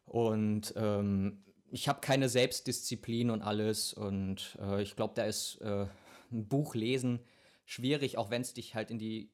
Und 0.05 0.73
ähm, 0.75 1.43
ich 1.69 1.87
habe 1.87 2.01
keine 2.01 2.29
Selbstdisziplin 2.29 3.29
und 3.29 3.41
alles. 3.41 3.93
Und 3.93 4.57
äh, 4.61 4.81
ich 4.81 4.95
glaube, 4.95 5.13
da 5.15 5.25
ist 5.25 5.59
äh, 5.61 5.87
ein 6.31 6.47
Buch 6.47 6.75
lesen 6.75 7.19
schwierig, 7.65 8.17
auch 8.17 8.29
wenn 8.29 8.41
es 8.41 8.53
dich 8.53 8.75
halt 8.75 8.91
in 8.91 8.99
die 8.99 9.31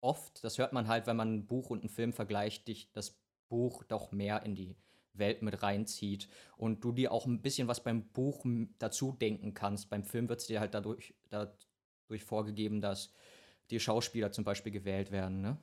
oft, 0.00 0.44
das 0.44 0.58
hört 0.58 0.72
man 0.72 0.88
halt, 0.88 1.06
wenn 1.06 1.16
man 1.16 1.34
ein 1.34 1.46
Buch 1.46 1.70
und 1.70 1.80
einen 1.80 1.88
Film 1.88 2.12
vergleicht, 2.12 2.68
dich 2.68 2.92
das 2.92 3.18
Buch 3.48 3.84
doch 3.84 4.12
mehr 4.12 4.42
in 4.42 4.54
die 4.54 4.76
Welt 5.14 5.42
mit 5.42 5.62
reinzieht 5.62 6.28
und 6.56 6.84
du 6.84 6.92
dir 6.92 7.12
auch 7.12 7.26
ein 7.26 7.42
bisschen 7.42 7.68
was 7.68 7.82
beim 7.82 8.06
Buch 8.08 8.44
dazu 8.78 9.12
denken 9.12 9.54
kannst. 9.54 9.88
Beim 9.88 10.04
Film 10.04 10.28
wird 10.28 10.40
es 10.40 10.46
dir 10.46 10.60
halt 10.60 10.74
dadurch, 10.74 11.14
dadurch 11.30 12.24
vorgegeben, 12.24 12.80
dass 12.80 13.12
die 13.70 13.80
Schauspieler 13.80 14.32
zum 14.32 14.44
Beispiel 14.44 14.72
gewählt 14.72 15.10
werden, 15.10 15.40
ne? 15.40 15.58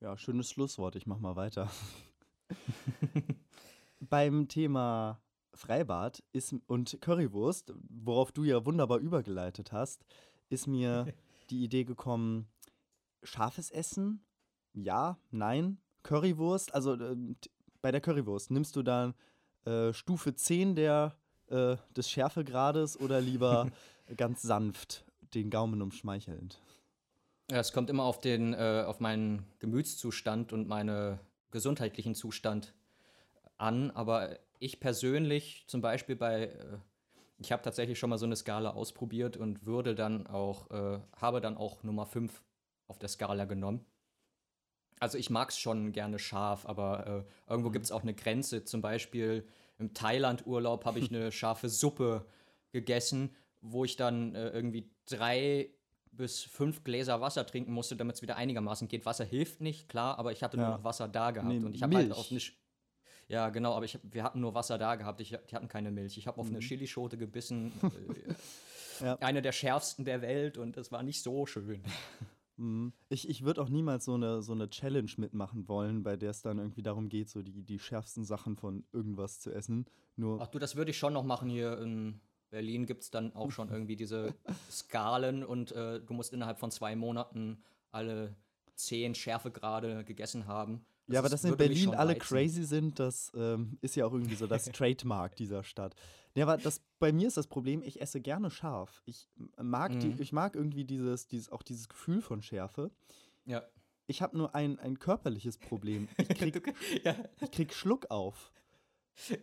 Ja, 0.00 0.16
schönes 0.16 0.50
Schlusswort. 0.50 0.94
Ich 0.94 1.06
mach 1.06 1.18
mal 1.18 1.34
weiter. 1.34 1.70
Beim 4.00 4.46
Thema 4.46 5.20
Freibad 5.54 6.22
ist, 6.32 6.54
und 6.68 7.00
Currywurst, 7.00 7.74
worauf 7.88 8.30
du 8.30 8.44
ja 8.44 8.64
wunderbar 8.64 8.98
übergeleitet 8.98 9.72
hast, 9.72 10.04
ist 10.50 10.68
mir 10.68 11.12
die 11.50 11.64
Idee 11.64 11.84
gekommen, 11.84 12.48
scharfes 13.24 13.72
Essen? 13.72 14.24
Ja, 14.72 15.18
nein. 15.30 15.80
Currywurst, 16.08 16.74
also 16.74 16.94
äh, 16.94 17.16
bei 17.82 17.92
der 17.92 18.00
Currywurst, 18.00 18.50
nimmst 18.50 18.74
du 18.76 18.82
dann 18.82 19.14
äh, 19.66 19.92
Stufe 19.92 20.34
10 20.34 20.74
der, 20.74 21.14
äh, 21.48 21.76
des 21.94 22.10
Schärfegrades 22.10 22.98
oder 22.98 23.20
lieber 23.20 23.70
ganz 24.16 24.40
sanft, 24.40 25.04
den 25.34 25.50
Gaumen 25.50 25.82
umschmeichelnd? 25.82 26.62
Ja, 27.50 27.58
es 27.58 27.74
kommt 27.74 27.90
immer 27.90 28.04
auf, 28.04 28.20
den, 28.20 28.54
äh, 28.54 28.84
auf 28.86 29.00
meinen 29.00 29.44
Gemütszustand 29.58 30.54
und 30.54 30.66
meinen 30.66 31.18
gesundheitlichen 31.50 32.14
Zustand 32.14 32.74
an, 33.58 33.90
aber 33.90 34.38
ich 34.60 34.80
persönlich 34.80 35.64
zum 35.66 35.82
Beispiel 35.82 36.16
bei, 36.16 36.44
äh, 36.44 36.78
ich 37.36 37.52
habe 37.52 37.62
tatsächlich 37.62 37.98
schon 37.98 38.08
mal 38.08 38.18
so 38.18 38.24
eine 38.24 38.36
Skala 38.36 38.70
ausprobiert 38.70 39.36
und 39.36 39.66
würde 39.66 39.94
dann 39.94 40.26
auch, 40.26 40.70
äh, 40.70 41.00
habe 41.16 41.42
dann 41.42 41.58
auch 41.58 41.82
Nummer 41.82 42.06
5 42.06 42.42
auf 42.86 42.98
der 42.98 43.10
Skala 43.10 43.44
genommen. 43.44 43.84
Also 45.00 45.18
ich 45.18 45.30
mag 45.30 45.50
es 45.50 45.58
schon 45.58 45.92
gerne 45.92 46.18
scharf, 46.18 46.66
aber 46.66 47.24
äh, 47.26 47.50
irgendwo 47.50 47.68
mhm. 47.68 47.72
gibt 47.72 47.84
es 47.84 47.92
auch 47.92 48.02
eine 48.02 48.14
Grenze. 48.14 48.64
Zum 48.64 48.80
Beispiel 48.80 49.46
im 49.78 49.94
Thailand-Urlaub 49.94 50.84
habe 50.84 50.98
ich 50.98 51.10
eine 51.10 51.32
scharfe 51.32 51.68
Suppe 51.68 52.26
gegessen, 52.72 53.34
wo 53.60 53.84
ich 53.84 53.96
dann 53.96 54.34
äh, 54.34 54.50
irgendwie 54.50 54.90
drei 55.06 55.70
bis 56.12 56.42
fünf 56.42 56.84
Gläser 56.84 57.20
Wasser 57.20 57.46
trinken 57.46 57.72
musste, 57.72 57.96
damit 57.96 58.16
es 58.16 58.22
wieder 58.22 58.36
einigermaßen 58.36 58.88
geht. 58.88 59.06
Wasser 59.06 59.24
hilft 59.24 59.60
nicht, 59.60 59.88
klar, 59.88 60.18
aber 60.18 60.32
ich 60.32 60.42
hatte 60.42 60.56
ja. 60.56 60.64
nur 60.66 60.76
noch 60.78 60.84
Wasser 60.84 61.08
da 61.08 61.30
gehabt. 61.30 61.48
Nee, 61.48 61.64
und 61.64 61.74
ich 61.74 61.82
habe 61.82 61.96
halt 61.96 62.12
auf 62.12 62.30
eine. 62.30 62.40
Ja, 63.28 63.50
genau, 63.50 63.74
aber 63.74 63.84
ich, 63.84 63.98
wir 64.02 64.24
hatten 64.24 64.40
nur 64.40 64.54
Wasser 64.54 64.78
da 64.78 64.96
gehabt. 64.96 65.20
Ich, 65.20 65.36
die 65.50 65.54
hatten 65.54 65.68
keine 65.68 65.90
Milch. 65.90 66.16
Ich 66.16 66.26
habe 66.26 66.40
auf 66.40 66.48
mhm. 66.48 66.56
eine 66.56 66.64
Chilischote 66.64 67.18
gebissen. 67.18 67.72
äh, 69.00 69.04
ja. 69.04 69.14
Eine 69.18 69.42
der 69.42 69.52
schärfsten 69.52 70.04
der 70.04 70.22
Welt 70.22 70.58
und 70.58 70.76
es 70.76 70.90
war 70.90 71.02
nicht 71.02 71.22
so 71.22 71.46
schön. 71.46 71.82
Mhm. 72.58 72.92
Ich, 73.08 73.28
ich 73.28 73.44
würde 73.44 73.62
auch 73.62 73.68
niemals 73.68 74.04
so 74.04 74.14
eine, 74.14 74.42
so 74.42 74.52
eine 74.52 74.68
Challenge 74.68 75.10
mitmachen 75.16 75.68
wollen, 75.68 76.02
bei 76.02 76.16
der 76.16 76.30
es 76.30 76.42
dann 76.42 76.58
irgendwie 76.58 76.82
darum 76.82 77.08
geht, 77.08 77.28
so 77.30 77.42
die, 77.42 77.62
die 77.62 77.78
schärfsten 77.78 78.24
Sachen 78.24 78.56
von 78.56 78.84
irgendwas 78.92 79.40
zu 79.40 79.52
essen. 79.52 79.86
Nur 80.16 80.40
Ach 80.40 80.48
du, 80.48 80.58
das 80.58 80.76
würde 80.76 80.90
ich 80.90 80.98
schon 80.98 81.12
noch 81.12 81.24
machen 81.24 81.48
hier 81.48 81.78
in 81.78 82.20
Berlin 82.50 82.86
gibt 82.86 83.02
es 83.02 83.10
dann 83.10 83.34
auch 83.34 83.50
schon 83.50 83.70
irgendwie 83.70 83.96
diese 83.96 84.34
Skalen 84.70 85.44
und 85.44 85.72
äh, 85.72 86.00
du 86.00 86.14
musst 86.14 86.32
innerhalb 86.32 86.58
von 86.58 86.70
zwei 86.70 86.96
Monaten 86.96 87.62
alle 87.90 88.36
zehn 88.74 89.14
Schärfegrade 89.14 90.04
gegessen 90.04 90.46
haben. 90.46 90.84
Das 91.08 91.14
ja, 91.14 91.20
aber 91.20 91.30
dass 91.30 91.42
in 91.44 91.56
Berlin 91.56 91.94
alle 91.94 92.16
crazy 92.16 92.64
sind, 92.64 92.98
das 92.98 93.32
ähm, 93.34 93.78
ist 93.80 93.96
ja 93.96 94.04
auch 94.04 94.12
irgendwie 94.12 94.34
so 94.34 94.46
das 94.46 94.64
Trademark 94.72 95.36
dieser 95.36 95.64
Stadt. 95.64 95.94
Ja, 96.34 96.44
aber 96.44 96.58
das, 96.58 96.82
bei 96.98 97.12
mir 97.12 97.26
ist 97.28 97.38
das 97.38 97.46
Problem, 97.46 97.82
ich 97.82 98.02
esse 98.02 98.20
gerne 98.20 98.50
scharf. 98.50 99.02
Ich 99.06 99.26
mag, 99.56 99.94
mhm. 99.94 100.00
die, 100.00 100.22
ich 100.22 100.32
mag 100.32 100.54
irgendwie 100.54 100.84
dieses, 100.84 101.26
dieses, 101.26 101.50
auch 101.50 101.62
dieses 101.62 101.88
Gefühl 101.88 102.20
von 102.20 102.42
Schärfe. 102.42 102.90
Ja. 103.46 103.64
Ich 104.06 104.20
habe 104.20 104.36
nur 104.36 104.54
ein, 104.54 104.78
ein 104.78 104.98
körperliches 104.98 105.56
Problem. 105.56 106.08
Ich 106.18 106.28
krieg, 106.28 106.74
ja. 107.04 107.16
ich 107.40 107.50
krieg 107.52 107.72
Schluck 107.72 108.10
auf. 108.10 108.52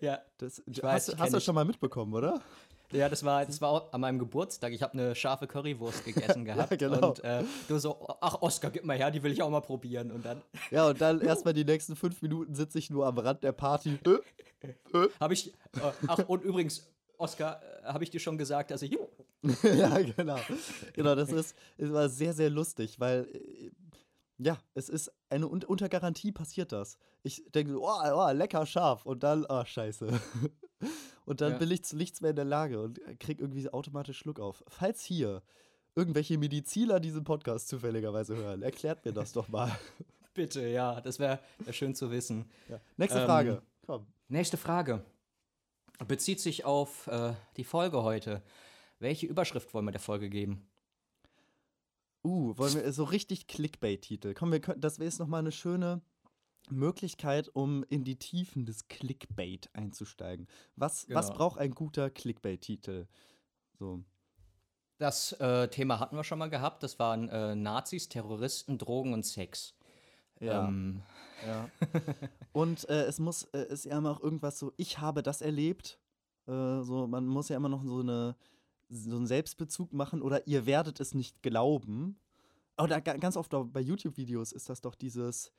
Ja. 0.02 0.22
Das, 0.38 0.62
weiß, 0.68 1.10
hast, 1.10 1.20
hast 1.20 1.34
du 1.34 1.42
schon 1.42 1.56
mal 1.56 1.66
mitbekommen, 1.66 2.14
oder? 2.14 2.44
Ja, 2.92 3.10
das 3.10 3.24
war, 3.24 3.46
das 3.46 3.62
war 3.62 3.70
auch 3.70 3.94
an 3.94 4.02
meinem 4.02 4.20
Geburtstag. 4.20 4.74
Ich 4.74 4.82
habe 4.82 4.94
eine 4.94 5.16
scharfe 5.16 5.48
Currywurst 5.48 6.06
gegessen 6.06 6.46
gehabt. 6.46 6.72
ja, 6.72 6.78
genau. 6.78 7.10
Und 7.10 7.24
äh, 7.24 7.44
du 7.68 7.78
so, 7.78 8.08
ach 8.22 8.42
Oskar, 8.42 8.72
gib 8.72 8.86
mal 8.86 8.98
her, 8.98 9.12
die 9.12 9.24
will 9.24 9.32
ich 9.32 9.42
auch 9.42 9.50
mal 9.50 9.62
probieren. 9.62 10.12
Und 10.12 10.26
dann. 10.26 10.42
Ja, 10.72 10.88
und 10.88 11.00
dann 11.00 11.22
erstmal 11.22 11.54
die 11.54 11.64
nächsten 11.64 11.96
fünf 11.96 12.22
Minuten 12.22 12.56
sitze 12.56 12.80
ich 12.80 12.90
nur 12.90 13.06
am 13.06 13.18
Rand 13.18 13.44
der 13.44 13.52
Party. 13.52 14.00
habe 15.20 15.34
ich. 15.34 15.54
Äh, 15.54 15.92
ach, 16.08 16.20
und 16.28 16.44
übrigens, 16.44 16.88
Oskar, 17.18 17.62
äh, 17.62 17.86
habe 17.86 18.04
ich 18.04 18.10
dir 18.10 18.20
schon 18.20 18.38
gesagt, 18.38 18.72
dass 18.72 18.82
ich. 18.82 18.98
ja, 19.64 20.00
genau. 20.00 20.40
Genau, 20.94 21.16
das 21.16 21.32
ist, 21.32 21.56
es 21.78 21.94
war 21.94 22.10
sehr, 22.10 22.34
sehr 22.34 22.50
lustig, 22.50 23.00
weil. 23.00 23.28
Äh, 23.32 23.72
ja, 24.38 24.58
es 24.74 24.90
ist 24.90 25.14
eine 25.30 25.48
unter 25.48 25.88
Garantie 25.88 26.34
passiert 26.34 26.74
das. 26.74 26.98
Ich 27.24 27.44
denke 27.54 27.72
so, 27.72 27.88
oh, 27.88 28.02
oh, 28.14 28.32
lecker 28.32 28.66
scharf 28.66 29.06
und 29.06 29.24
dann, 29.24 29.46
oh, 29.48 29.64
scheiße. 29.64 30.10
Und 31.26 31.42
dann 31.42 31.54
ja. 31.54 31.58
bin 31.58 31.72
ich 31.72 31.84
zu 31.84 31.96
nichts 31.96 32.22
mehr 32.22 32.30
in 32.30 32.36
der 32.36 32.46
Lage 32.46 32.82
und 32.82 33.00
krieg 33.20 33.40
irgendwie 33.40 33.68
automatisch 33.70 34.18
Schluck 34.18 34.40
auf. 34.40 34.64
Falls 34.68 35.04
hier 35.04 35.42
irgendwelche 35.96 36.38
Mediziner 36.38 37.00
diesen 37.00 37.24
Podcast 37.24 37.68
zufälligerweise 37.68 38.36
hören, 38.36 38.62
erklärt 38.62 39.06
mir 39.06 39.14
das 39.14 39.34
doch 39.34 39.48
mal. 39.48 39.76
Bitte, 40.34 40.68
ja, 40.68 41.02
das 41.02 41.20
wäre 41.20 41.40
wär 41.60 41.74
schön 41.74 41.96
zu 41.96 42.12
wissen. 42.12 42.46
Ja. 42.70 42.80
Nächste 42.98 43.20
ähm, 43.20 43.26
Frage. 43.26 43.62
Komm. 43.86 44.06
Nächste 44.28 44.58
Frage. 44.58 45.04
Bezieht 46.08 46.42
sich 46.42 46.66
auf 46.66 47.08
äh, 47.08 47.34
die 47.56 47.64
Folge 47.64 48.04
heute. 48.04 48.44
Welche 49.00 49.28
Überschrift 49.28 49.74
wollen 49.74 49.86
wir 49.86 49.92
der 49.92 50.02
Folge 50.02 50.30
geben? 50.30 50.68
Uh, 52.24 52.58
wollen 52.58 52.74
wir 52.74 52.92
so 52.92 53.04
richtig 53.04 53.48
Clickbait-Titel. 53.48 54.34
Komm, 54.34 54.52
wir 54.52 54.60
können, 54.60 54.82
das 54.82 55.00
wäre 55.00 55.06
jetzt 55.06 55.20
nochmal 55.20 55.40
eine 55.40 55.52
schöne 55.52 56.02
Möglichkeit, 56.72 57.50
um 57.54 57.84
in 57.90 58.04
die 58.04 58.18
Tiefen 58.18 58.66
des 58.66 58.88
Clickbait 58.88 59.70
einzusteigen. 59.74 60.48
Was, 60.76 61.08
genau. 61.08 61.20
was 61.20 61.34
braucht 61.34 61.60
ein 61.60 61.72
guter 61.72 62.10
Clickbait-Titel? 62.10 63.08
So. 63.80 64.04
Das 64.98 65.34
äh, 65.34 65.68
Thema 65.68 66.00
hatten 66.00 66.16
wir 66.16 66.24
schon 66.24 66.40
mal 66.40 66.50
gehabt. 66.50 66.82
Das 66.84 67.00
waren 67.00 67.28
äh, 67.30 67.56
Nazis, 67.56 68.08
Terroristen, 68.08 68.78
Drogen 68.78 69.14
und 69.14 69.26
Sex. 69.26 69.76
Ja. 70.40 70.68
Ähm. 70.68 71.02
ja. 71.46 71.70
und 72.54 72.88
äh, 72.90 73.04
es 73.04 73.20
muss, 73.20 73.44
äh, 73.54 73.66
ist 73.68 73.86
ja 73.86 73.98
immer 73.98 74.12
auch 74.12 74.22
irgendwas 74.22 74.60
so, 74.60 74.74
ich 74.78 75.00
habe 75.00 75.24
das 75.24 75.42
erlebt. 75.42 76.00
Äh, 76.48 76.82
so, 76.82 77.08
man 77.08 77.26
muss 77.26 77.50
ja 77.50 77.58
immer 77.58 77.70
noch 77.70 77.84
so, 77.84 78.00
eine, 78.00 78.36
so 78.90 79.18
einen 79.18 79.28
Selbstbezug 79.28 79.94
machen 79.94 80.22
oder 80.22 80.48
ihr 80.48 80.66
werdet 80.66 81.00
es 81.00 81.14
nicht 81.14 81.42
glauben. 81.42 82.20
Oder 82.78 83.00
ganz 83.00 83.38
oft 83.38 83.54
bei 83.72 83.80
YouTube-Videos 83.80 84.52
ist 84.52 84.68
das 84.68 84.82
doch 84.82 84.96
dieses, 84.96 85.54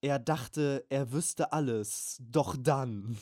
er 0.00 0.18
dachte, 0.18 0.84
er 0.88 1.12
wüsste 1.12 1.52
alles, 1.52 2.18
doch 2.20 2.56
dann. 2.58 3.18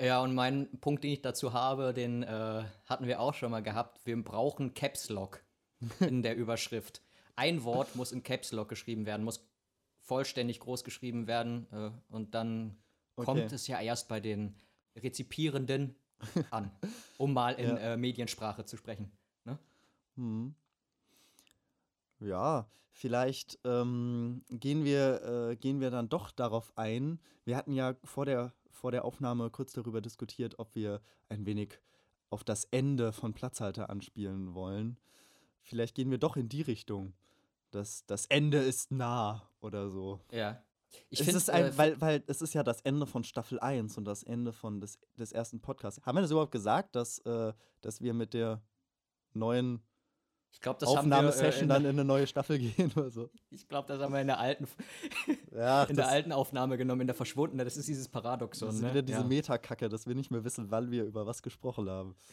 Ja, 0.00 0.22
und 0.22 0.34
mein 0.34 0.68
Punkt, 0.80 1.04
den 1.04 1.12
ich 1.12 1.22
dazu 1.22 1.52
habe, 1.52 1.92
den 1.92 2.22
äh, 2.22 2.64
hatten 2.86 3.06
wir 3.06 3.20
auch 3.20 3.34
schon 3.34 3.50
mal 3.50 3.62
gehabt. 3.62 4.00
Wir 4.06 4.22
brauchen 4.22 4.74
Caps 4.74 5.10
Lock 5.10 5.44
in 6.00 6.22
der 6.22 6.36
Überschrift. 6.36 7.02
Ein 7.36 7.64
Wort 7.64 7.94
muss 7.96 8.12
in 8.12 8.22
Caps 8.22 8.52
Lock 8.52 8.68
geschrieben 8.68 9.06
werden, 9.06 9.24
muss 9.24 9.46
vollständig 10.00 10.60
groß 10.60 10.84
geschrieben 10.84 11.26
werden 11.26 11.66
äh, 11.72 11.90
und 12.12 12.34
dann 12.34 12.76
okay. 13.16 13.26
kommt 13.26 13.52
es 13.52 13.66
ja 13.66 13.80
erst 13.80 14.08
bei 14.08 14.20
den 14.20 14.56
Rezipierenden 14.96 15.94
an, 16.50 16.70
um 17.18 17.32
mal 17.32 17.54
in 17.54 17.68
ja. 17.68 17.76
äh, 17.76 17.96
Mediensprache 17.96 18.64
zu 18.64 18.76
sprechen. 18.76 19.10
Ne? 19.44 19.58
Hm. 20.16 20.54
Ja, 22.22 22.68
vielleicht 22.90 23.58
ähm, 23.64 24.44
gehen, 24.48 24.84
wir, 24.84 25.50
äh, 25.50 25.56
gehen 25.56 25.80
wir 25.80 25.90
dann 25.90 26.08
doch 26.08 26.30
darauf 26.30 26.72
ein. 26.76 27.18
Wir 27.44 27.56
hatten 27.56 27.72
ja 27.72 27.94
vor 28.04 28.26
der, 28.26 28.52
vor 28.70 28.92
der 28.92 29.04
Aufnahme 29.04 29.50
kurz 29.50 29.72
darüber 29.72 30.00
diskutiert, 30.00 30.58
ob 30.58 30.74
wir 30.74 31.00
ein 31.28 31.46
wenig 31.46 31.80
auf 32.30 32.44
das 32.44 32.64
Ende 32.70 33.12
von 33.12 33.34
Platzhalter 33.34 33.90
anspielen 33.90 34.54
wollen. 34.54 34.96
Vielleicht 35.60 35.94
gehen 35.94 36.10
wir 36.10 36.18
doch 36.18 36.36
in 36.36 36.48
die 36.48 36.62
Richtung. 36.62 37.12
Das, 37.70 38.04
das 38.06 38.26
Ende 38.26 38.58
ist 38.58 38.90
nah 38.90 39.48
oder 39.60 39.90
so. 39.90 40.20
Ja. 40.30 40.62
Ich 41.08 41.22
finde 41.22 41.38
es 41.38 41.48
ein, 41.48 41.66
äh, 41.66 41.78
weil, 41.78 42.00
weil 42.00 42.22
es 42.26 42.42
ist 42.42 42.54
ja 42.54 42.62
das 42.62 42.82
Ende 42.82 43.06
von 43.06 43.24
Staffel 43.24 43.58
1 43.60 43.96
und 43.96 44.04
das 44.04 44.22
Ende 44.22 44.52
von 44.52 44.80
des, 44.80 44.98
des 45.16 45.32
ersten 45.32 45.60
Podcasts. 45.60 46.04
Haben 46.04 46.16
wir 46.16 46.22
das 46.22 46.30
überhaupt 46.30 46.52
gesagt, 46.52 46.94
dass, 46.94 47.18
äh, 47.20 47.52
dass 47.80 48.02
wir 48.02 48.12
mit 48.12 48.34
der 48.34 48.62
neuen 49.32 49.82
ich 50.52 50.60
glaube, 50.60 50.78
das 50.78 50.88
Aufnahmesession 50.88 51.64
äh, 51.64 51.68
dann 51.68 51.84
in 51.84 51.90
eine 51.90 52.04
neue 52.04 52.26
Staffel 52.26 52.58
gehen 52.76 52.92
oder 52.94 53.10
so. 53.10 53.30
Ich 53.50 53.66
glaube, 53.66 53.88
das 53.88 54.00
haben 54.00 54.12
wir 54.12 54.20
in 54.20 54.26
der 54.26 54.38
alten 54.38 54.68
ja, 55.56 55.84
in 55.84 55.96
der 55.96 56.08
alten 56.08 56.30
Aufnahme 56.30 56.76
genommen, 56.76 57.00
in 57.00 57.06
der 57.06 57.16
verschwundenen. 57.16 57.66
Das 57.66 57.76
ist 57.76 57.88
dieses 57.88 58.08
Paradoxon. 58.08 58.68
Das 58.68 58.76
ist 58.76 58.82
ne? 58.82 58.90
wieder 58.90 59.02
diese 59.02 59.20
ja. 59.20 59.26
Metakacke, 59.26 59.88
dass 59.88 60.06
wir 60.06 60.14
nicht 60.14 60.30
mehr 60.30 60.44
wissen, 60.44 60.70
wann 60.70 60.90
wir 60.90 61.04
über 61.04 61.26
was 61.26 61.42
gesprochen 61.42 61.88
haben. 61.88 62.14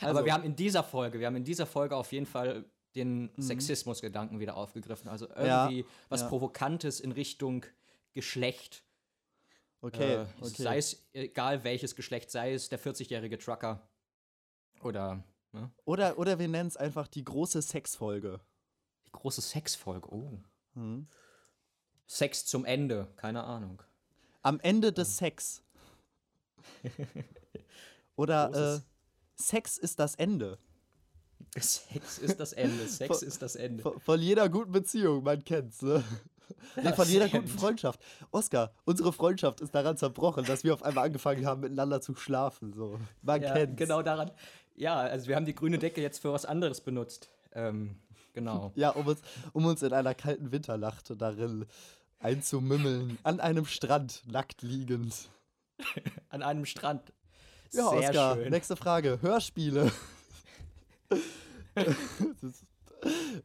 Also. 0.00 0.18
Aber 0.18 0.24
wir 0.24 0.32
haben 0.32 0.44
in 0.44 0.56
dieser 0.56 0.82
Folge, 0.82 1.20
wir 1.20 1.26
haben 1.26 1.36
in 1.36 1.44
dieser 1.44 1.66
Folge 1.66 1.94
auf 1.94 2.12
jeden 2.12 2.24
Fall 2.24 2.64
den 2.94 3.24
mhm. 3.24 3.30
Sexismusgedanken 3.36 4.40
wieder 4.40 4.56
aufgegriffen. 4.56 5.08
Also 5.08 5.28
irgendwie 5.28 5.80
ja, 5.80 5.86
was 6.08 6.22
ja. 6.22 6.28
Provokantes 6.28 6.98
in 6.98 7.12
Richtung 7.12 7.66
Geschlecht. 8.14 8.84
Okay, 9.80 10.14
äh, 10.14 10.26
okay. 10.40 10.62
Sei 10.62 10.78
es 10.78 11.08
egal 11.12 11.62
welches 11.62 11.94
Geschlecht, 11.94 12.30
sei 12.30 12.54
es 12.54 12.68
der 12.68 12.80
40-jährige 12.80 13.38
Trucker 13.38 13.86
oder 14.82 15.22
Ne? 15.52 15.70
Oder, 15.84 16.18
oder 16.18 16.38
wir 16.38 16.48
nennen 16.48 16.68
es 16.68 16.76
einfach 16.76 17.08
die 17.08 17.24
große 17.24 17.60
Sexfolge. 17.62 18.40
Die 19.06 19.12
große 19.12 19.42
Sexfolge, 19.42 20.08
oh. 20.10 20.40
Hm. 20.74 21.06
Sex 22.06 22.46
zum 22.46 22.64
Ende, 22.64 23.08
keine 23.16 23.44
Ahnung. 23.44 23.82
Am 24.42 24.60
Ende 24.60 24.92
des 24.92 25.16
Sex. 25.16 25.62
Oder 28.16 28.76
äh, 28.76 28.80
Sex 29.34 29.78
ist 29.78 29.98
das 29.98 30.14
Ende. 30.16 30.58
Sex 31.58 32.18
ist 32.18 32.40
das 32.40 32.52
Ende. 32.52 32.88
Sex 32.88 33.18
von, 33.18 33.28
ist 33.28 33.42
das 33.42 33.56
Ende. 33.56 33.82
Von, 33.82 34.00
von, 34.00 34.20
jeder 34.20 34.48
guten 34.48 34.72
Beziehung, 34.72 35.22
man 35.22 35.44
kennt's, 35.44 35.82
ne? 35.82 36.02
Nee, 36.76 36.92
von 36.92 37.08
jeder 37.08 37.28
guten 37.28 37.48
Freundschaft. 37.48 37.98
Oskar, 38.30 38.72
unsere 38.84 39.12
Freundschaft 39.12 39.60
ist 39.62 39.74
daran 39.74 39.96
zerbrochen, 39.96 40.44
dass 40.44 40.64
wir 40.64 40.74
auf 40.74 40.82
einmal 40.82 41.06
angefangen 41.06 41.46
haben, 41.46 41.62
miteinander 41.62 42.00
zu 42.00 42.14
schlafen. 42.14 42.74
So. 42.74 42.98
Man 43.22 43.42
ja, 43.42 43.54
kennt's. 43.54 43.76
Genau 43.76 44.02
daran, 44.02 44.30
ja, 44.82 44.98
also 44.98 45.28
wir 45.28 45.36
haben 45.36 45.46
die 45.46 45.54
grüne 45.54 45.78
Decke 45.78 46.02
jetzt 46.02 46.18
für 46.18 46.32
was 46.32 46.44
anderes 46.44 46.80
benutzt. 46.80 47.30
Ähm, 47.52 47.96
genau. 48.34 48.72
Ja, 48.76 48.90
um 48.90 49.06
uns, 49.06 49.22
um 49.52 49.64
uns 49.64 49.82
in 49.82 49.92
einer 49.92 50.14
kalten 50.14 50.50
Winternacht 50.50 51.12
darin 51.20 51.66
einzumümmeln. 52.18 53.18
An 53.22 53.40
einem 53.40 53.64
Strand, 53.64 54.22
nackt 54.26 54.62
liegend. 54.62 55.28
An 56.28 56.42
einem 56.42 56.66
Strand. 56.66 57.12
Ja, 57.72 57.88
Sehr 57.90 58.10
Oskar, 58.10 58.34
schön. 58.36 58.50
nächste 58.50 58.76
Frage. 58.76 59.18
Hörspiele. 59.22 59.90
das 61.74 62.42
ist 62.42 62.64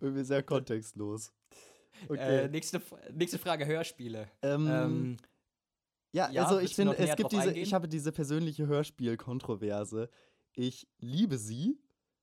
irgendwie 0.01 0.23
sehr 0.23 0.43
kontextlos. 0.43 1.31
Okay. 2.09 2.45
Äh, 2.45 2.47
nächste, 2.49 2.81
nächste 3.13 3.39
Frage, 3.39 3.65
Hörspiele. 3.65 4.27
Ähm, 4.41 4.67
ähm, 4.67 5.17
ja, 6.11 6.29
ja, 6.31 6.45
also 6.45 6.59
ich 6.59 6.75
finde, 6.75 6.97
es 6.97 7.15
gibt 7.15 7.31
diese, 7.31 7.43
eingehen? 7.43 7.63
ich 7.63 7.73
habe 7.73 7.87
diese 7.87 8.11
persönliche 8.11 8.67
Hörspiel-Kontroverse. 8.67 10.09
Ich 10.57 10.87
liebe 10.97 11.37
sie. 11.37 11.79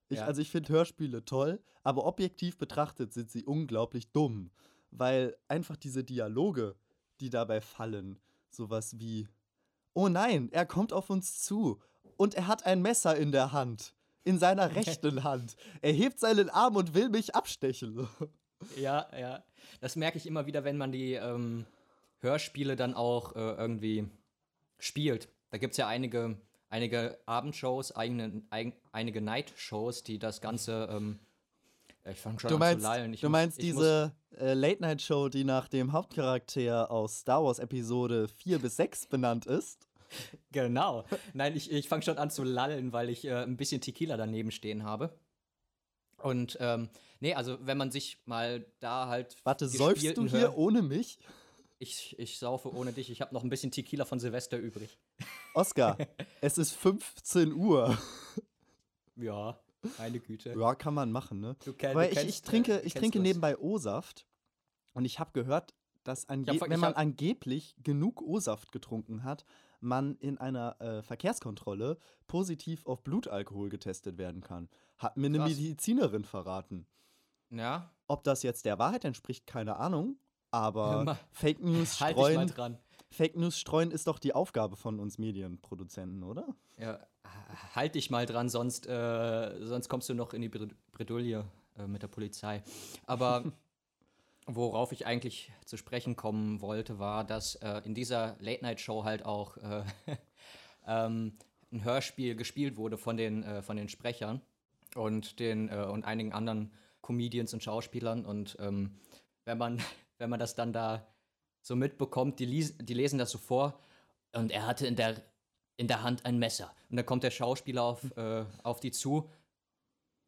Ich, 0.08 0.18
ja. 0.18 0.26
Also 0.26 0.42
ich 0.42 0.50
finde 0.50 0.72
Hörspiele 0.72 1.24
toll, 1.24 1.62
aber 1.84 2.04
objektiv 2.04 2.58
betrachtet 2.58 3.12
sind 3.12 3.30
sie 3.30 3.44
unglaublich 3.44 4.10
dumm, 4.10 4.50
weil 4.90 5.36
einfach 5.46 5.76
diese 5.76 6.02
Dialoge, 6.02 6.74
die 7.20 7.30
dabei 7.30 7.60
fallen, 7.60 8.18
sowas 8.50 8.98
wie, 8.98 9.28
oh 9.94 10.08
nein, 10.08 10.50
er 10.50 10.66
kommt 10.66 10.92
auf 10.92 11.10
uns 11.10 11.42
zu 11.42 11.80
und 12.16 12.34
er 12.34 12.48
hat 12.48 12.66
ein 12.66 12.82
Messer 12.82 13.16
in 13.16 13.30
der 13.30 13.52
Hand, 13.52 13.94
in 14.24 14.40
seiner 14.40 14.74
rechten 14.74 15.22
Hand. 15.22 15.54
Er 15.80 15.92
hebt 15.92 16.18
seinen 16.18 16.50
Arm 16.50 16.74
und 16.74 16.92
will 16.92 17.08
mich 17.08 17.34
abstechen. 17.34 18.08
Ja, 18.76 19.10
ja. 19.14 19.44
Das 19.82 19.94
merke 19.94 20.16
ich 20.16 20.26
immer 20.26 20.46
wieder, 20.46 20.64
wenn 20.64 20.78
man 20.78 20.90
die 20.90 21.12
ähm, 21.14 21.66
Hörspiele 22.20 22.76
dann 22.76 22.94
auch 22.94 23.36
äh, 23.36 23.38
irgendwie 23.38 24.08
spielt. 24.78 25.28
Da 25.50 25.58
gibt 25.58 25.72
es 25.72 25.76
ja 25.76 25.86
einige 25.86 26.38
einige 26.74 27.18
Abendshows, 27.26 27.92
eigene, 27.92 28.42
ein, 28.50 28.72
einige 28.90 29.20
Night-Shows, 29.20 30.02
die 30.02 30.18
das 30.18 30.40
Ganze. 30.40 30.88
Ähm, 30.90 31.20
ich 32.04 32.18
fange 32.18 32.40
schon 32.40 32.50
du 32.50 32.58
meinst, 32.58 32.84
an 32.84 32.92
zu 32.92 32.98
lallen. 32.98 33.14
Ich 33.14 33.20
du 33.20 33.28
muss, 33.28 33.32
meinst 33.32 33.62
diese 33.62 34.12
äh, 34.36 34.54
Late-Night-Show, 34.54 35.28
die 35.28 35.44
nach 35.44 35.68
dem 35.68 35.92
Hauptcharakter 35.92 36.90
aus 36.90 37.20
Star 37.20 37.44
Wars 37.44 37.60
Episode 37.60 38.26
4 38.26 38.58
bis 38.58 38.76
6 38.76 39.06
benannt 39.06 39.46
ist? 39.46 39.86
Genau. 40.52 41.04
Nein, 41.32 41.56
ich, 41.56 41.72
ich 41.72 41.88
fange 41.88 42.02
schon 42.02 42.18
an 42.18 42.30
zu 42.30 42.42
lallen, 42.42 42.92
weil 42.92 43.08
ich 43.08 43.24
äh, 43.24 43.42
ein 43.42 43.56
bisschen 43.56 43.80
Tequila 43.80 44.16
daneben 44.16 44.50
stehen 44.50 44.82
habe. 44.82 45.16
Und 46.18 46.58
ähm, 46.60 46.88
nee, 47.20 47.34
also 47.34 47.58
wenn 47.62 47.78
man 47.78 47.90
sich 47.90 48.18
mal 48.26 48.66
da 48.80 49.06
halt. 49.08 49.36
Warte, 49.44 49.68
säufst 49.68 50.16
du 50.16 50.26
hier 50.26 50.56
ohne 50.56 50.82
mich? 50.82 51.18
Ich, 51.78 52.18
ich 52.18 52.38
saufe 52.38 52.74
ohne 52.74 52.92
dich. 52.92 53.10
Ich 53.10 53.20
habe 53.20 53.34
noch 53.34 53.42
ein 53.42 53.50
bisschen 53.50 53.70
Tequila 53.70 54.04
von 54.04 54.20
Silvester 54.20 54.58
übrig. 54.58 54.98
Oskar, 55.54 55.98
es 56.40 56.58
ist 56.58 56.72
15 56.72 57.52
Uhr. 57.52 57.98
Ja, 59.16 59.58
meine 59.98 60.20
Güte. 60.20 60.54
Ja, 60.58 60.74
kann 60.74 60.94
man 60.94 61.12
machen, 61.12 61.40
ne? 61.40 61.56
Du, 61.64 61.72
kenn, 61.72 61.94
Weil 61.94 62.10
du 62.10 62.20
ich, 62.20 62.28
ich, 62.28 62.42
trinke, 62.42 62.80
ich 62.80 62.94
trinke 62.94 63.20
nebenbei 63.20 63.58
O-Saft 63.58 64.26
und 64.92 65.04
ich 65.04 65.18
habe 65.18 65.32
gehört, 65.32 65.74
dass 66.04 66.28
ange 66.28 66.46
hab, 66.46 66.68
wenn 66.68 66.80
man 66.80 66.94
angeblich 66.94 67.76
genug 67.82 68.22
O-Saft 68.22 68.72
getrunken 68.72 69.24
hat, 69.24 69.44
man 69.80 70.16
in 70.16 70.38
einer 70.38 70.80
äh, 70.80 71.02
Verkehrskontrolle 71.02 71.98
positiv 72.26 72.86
auf 72.86 73.02
Blutalkohol 73.02 73.68
getestet 73.68 74.18
werden 74.18 74.40
kann. 74.40 74.68
Hat 74.98 75.16
mir 75.16 75.30
Krass. 75.30 75.40
eine 75.40 75.48
Medizinerin 75.48 76.24
verraten. 76.24 76.86
Ja. 77.50 77.90
Ob 78.06 78.24
das 78.24 78.42
jetzt 78.42 78.64
der 78.64 78.78
Wahrheit 78.78 79.04
entspricht, 79.04 79.46
keine 79.46 79.76
Ahnung. 79.76 80.18
Aber 80.54 81.18
Fake 81.32 81.60
News 81.60 82.00
halt 82.00 82.16
streuen. 82.16 82.78
Fake 83.10 83.36
News 83.36 83.58
streuen 83.58 83.90
ist 83.90 84.06
doch 84.06 84.18
die 84.20 84.34
Aufgabe 84.34 84.76
von 84.76 85.00
uns 85.00 85.18
Medienproduzenten, 85.18 86.22
oder? 86.22 86.46
Ja, 86.78 87.00
halt 87.74 87.96
dich 87.96 88.10
mal 88.10 88.24
dran, 88.24 88.48
sonst, 88.48 88.86
äh, 88.86 89.52
sonst 89.60 89.88
kommst 89.88 90.08
du 90.08 90.14
noch 90.14 90.32
in 90.32 90.42
die 90.42 90.48
Bredouille 90.48 91.44
äh, 91.76 91.86
mit 91.86 92.02
der 92.02 92.08
Polizei. 92.08 92.62
Aber 93.06 93.44
worauf 94.46 94.92
ich 94.92 95.06
eigentlich 95.06 95.50
zu 95.64 95.76
sprechen 95.76 96.14
kommen 96.14 96.60
wollte, 96.60 97.00
war, 97.00 97.24
dass 97.24 97.56
äh, 97.56 97.82
in 97.84 97.94
dieser 97.94 98.36
Late-Night-Show 98.38 99.04
halt 99.04 99.24
auch 99.24 99.56
äh, 99.56 99.84
ähm, 100.86 101.32
ein 101.72 101.84
Hörspiel 101.84 102.36
gespielt 102.36 102.76
wurde 102.76 102.96
von 102.96 103.16
den, 103.16 103.42
äh, 103.42 103.62
von 103.62 103.76
den 103.76 103.88
Sprechern 103.88 104.40
und, 104.94 105.40
den, 105.40 105.68
äh, 105.68 105.86
und 105.90 106.04
einigen 106.04 106.32
anderen 106.32 106.72
Comedians 107.00 107.52
und 107.54 107.62
Schauspielern. 107.62 108.24
Und 108.24 108.56
ähm, 108.60 108.96
wenn 109.44 109.58
man 109.58 109.80
wenn 110.18 110.30
man 110.30 110.40
das 110.40 110.54
dann 110.54 110.72
da 110.72 111.06
so 111.62 111.76
mitbekommt, 111.76 112.38
die, 112.38 112.46
les 112.46 112.76
die 112.78 112.94
lesen 112.94 113.18
das 113.18 113.30
so 113.30 113.38
vor 113.38 113.80
und 114.32 114.52
er 114.52 114.66
hatte 114.66 114.86
in 114.86 114.96
der, 114.96 115.22
in 115.76 115.88
der 115.88 116.02
Hand 116.02 116.24
ein 116.24 116.38
Messer. 116.38 116.74
Und 116.90 116.96
dann 116.96 117.06
kommt 117.06 117.22
der 117.22 117.30
Schauspieler 117.30 117.82
auf, 117.82 118.04
äh, 118.16 118.44
auf 118.62 118.80
die 118.80 118.90
zu, 118.90 119.30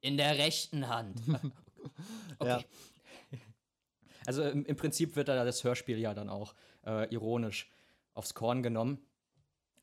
in 0.00 0.16
der 0.16 0.38
rechten 0.38 0.88
Hand. 0.88 1.20
Okay. 2.38 2.48
Ja. 2.48 2.64
Also 4.26 4.42
im, 4.42 4.66
im, 4.66 4.76
Prinzip 4.76 5.14
wird 5.14 5.28
da 5.28 5.44
das 5.44 5.62
Hörspiel 5.62 5.98
ja 5.98 6.14
dann 6.14 6.28
auch 6.28 6.54
äh, 6.84 7.08
ironisch 7.14 7.70
aufs 8.12 8.34
Korn 8.34 8.62
genommen. 8.62 8.98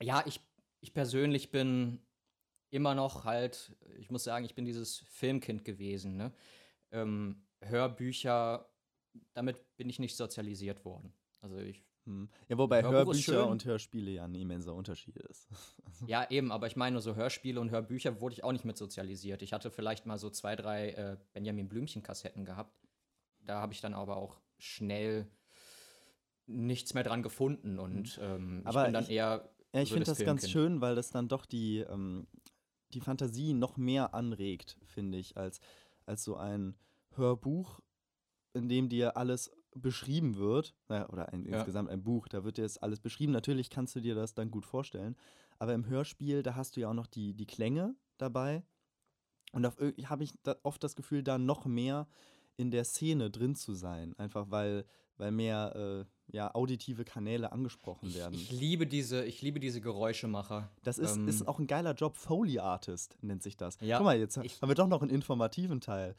Ja, 0.01 0.21
ich, 0.27 0.41
ich 0.81 0.93
persönlich 0.93 1.49
bin 1.49 2.01
immer 2.71 2.93
noch 2.93 3.23
halt, 3.23 3.71
ich 3.97 4.11
muss 4.11 4.25
sagen, 4.25 4.43
ich 4.43 4.53
bin 4.53 4.65
dieses 4.65 4.97
Filmkind 5.07 5.63
gewesen. 5.63 6.17
Ne? 6.17 6.33
Ähm, 6.91 7.41
Hörbücher, 7.61 8.69
damit 9.33 9.75
bin 9.77 9.89
ich 9.89 9.99
nicht 9.99 10.15
sozialisiert 10.15 10.85
worden. 10.85 11.13
Also 11.41 11.57
ich 11.57 11.83
hm. 12.05 12.29
Ja, 12.49 12.57
wobei 12.57 12.83
Hörbücher 12.83 13.47
und 13.47 13.63
Hörspiele 13.65 14.11
ja 14.11 14.25
ein 14.25 14.35
immenser 14.35 14.73
Unterschied 14.73 15.15
ist. 15.17 15.47
ja, 16.07 16.29
eben, 16.29 16.51
aber 16.51 16.67
ich 16.67 16.75
meine, 16.75 16.99
so 16.99 17.15
Hörspiele 17.15 17.59
und 17.59 17.71
Hörbücher 17.71 18.19
wurde 18.19 18.33
ich 18.33 18.43
auch 18.43 18.51
nicht 18.51 18.65
mit 18.65 18.77
sozialisiert. 18.77 19.41
Ich 19.41 19.53
hatte 19.53 19.71
vielleicht 19.71 20.05
mal 20.05 20.17
so 20.17 20.29
zwei, 20.29 20.55
drei 20.55 20.89
äh, 20.89 21.17
Benjamin 21.33 21.69
Blümchen-Kassetten 21.69 22.45
gehabt. 22.45 22.77
Da 23.39 23.61
habe 23.61 23.73
ich 23.73 23.81
dann 23.81 23.93
aber 23.93 24.17
auch 24.17 24.41
schnell 24.57 25.27
nichts 26.45 26.93
mehr 26.93 27.03
dran 27.03 27.23
gefunden 27.23 27.79
und 27.79 28.17
hm. 28.17 28.23
ähm, 28.23 28.61
aber 28.65 28.81
ich 28.81 28.85
bin 28.87 28.93
dann 28.93 29.03
ich, 29.03 29.11
eher. 29.11 29.49
Ja, 29.73 29.81
ich 29.81 29.89
so 29.89 29.95
finde 29.95 30.05
das 30.05 30.17
Filmkind. 30.17 30.41
ganz 30.41 30.51
schön, 30.51 30.81
weil 30.81 30.95
das 30.95 31.09
dann 31.09 31.29
doch 31.29 31.45
die, 31.45 31.79
ähm, 31.79 32.27
die 32.93 32.99
Fantasie 32.99 33.53
noch 33.53 33.77
mehr 33.77 34.13
anregt, 34.13 34.77
finde 34.85 35.17
ich, 35.17 35.37
als, 35.37 35.61
als 36.05 36.23
so 36.23 36.35
ein 36.35 36.75
Hörbuch, 37.15 37.79
in 38.53 38.69
dem 38.69 38.89
dir 38.89 39.17
alles 39.17 39.51
beschrieben 39.75 40.37
wird, 40.37 40.75
oder 40.87 41.33
ein, 41.33 41.45
ja. 41.45 41.57
insgesamt 41.57 41.89
ein 41.89 42.03
Buch, 42.03 42.27
da 42.27 42.43
wird 42.43 42.57
dir 42.57 42.63
das 42.63 42.77
alles 42.77 42.99
beschrieben. 42.99 43.31
Natürlich 43.31 43.69
kannst 43.69 43.95
du 43.95 43.99
dir 43.99 44.15
das 44.15 44.33
dann 44.33 44.51
gut 44.51 44.65
vorstellen. 44.65 45.15
Aber 45.59 45.73
im 45.73 45.87
Hörspiel, 45.87 46.43
da 46.43 46.55
hast 46.55 46.75
du 46.75 46.81
ja 46.81 46.89
auch 46.89 46.93
noch 46.93 47.07
die, 47.07 47.33
die 47.33 47.45
Klänge 47.45 47.95
dabei. 48.17 48.63
Und 49.51 49.63
da 49.63 49.73
habe 50.05 50.23
ich 50.23 50.33
da 50.43 50.55
oft 50.63 50.83
das 50.83 50.95
Gefühl, 50.95 51.23
da 51.23 51.37
noch 51.37 51.65
mehr 51.65 52.07
in 52.57 52.71
der 52.71 52.83
Szene 52.83 53.31
drin 53.31 53.55
zu 53.55 53.73
sein. 53.73 54.13
Einfach 54.17 54.49
weil, 54.49 54.85
weil 55.17 55.31
mehr 55.31 55.75
äh, 55.75 56.35
ja, 56.35 56.53
auditive 56.53 57.03
Kanäle 57.03 57.51
angesprochen 57.51 58.13
werden. 58.13 58.33
Ich, 58.33 58.51
ich, 58.51 58.59
liebe 58.59 58.87
diese, 58.87 59.23
ich 59.25 59.41
liebe 59.41 59.59
diese 59.59 59.81
Geräuschemacher. 59.81 60.69
Das 60.83 60.97
ist, 60.97 61.17
ähm, 61.17 61.27
ist 61.27 61.47
auch 61.47 61.59
ein 61.59 61.67
geiler 61.67 61.93
Job. 61.93 62.15
Foley 62.15 62.59
Artist 62.59 63.17
nennt 63.21 63.43
sich 63.43 63.57
das. 63.57 63.77
Ja, 63.81 63.97
Guck 63.97 64.05
mal, 64.05 64.17
jetzt 64.17 64.37
ich, 64.37 64.61
haben 64.61 64.69
wir 64.69 64.75
doch 64.75 64.87
noch 64.87 65.01
einen 65.01 65.11
informativen 65.11 65.81
Teil. 65.81 66.15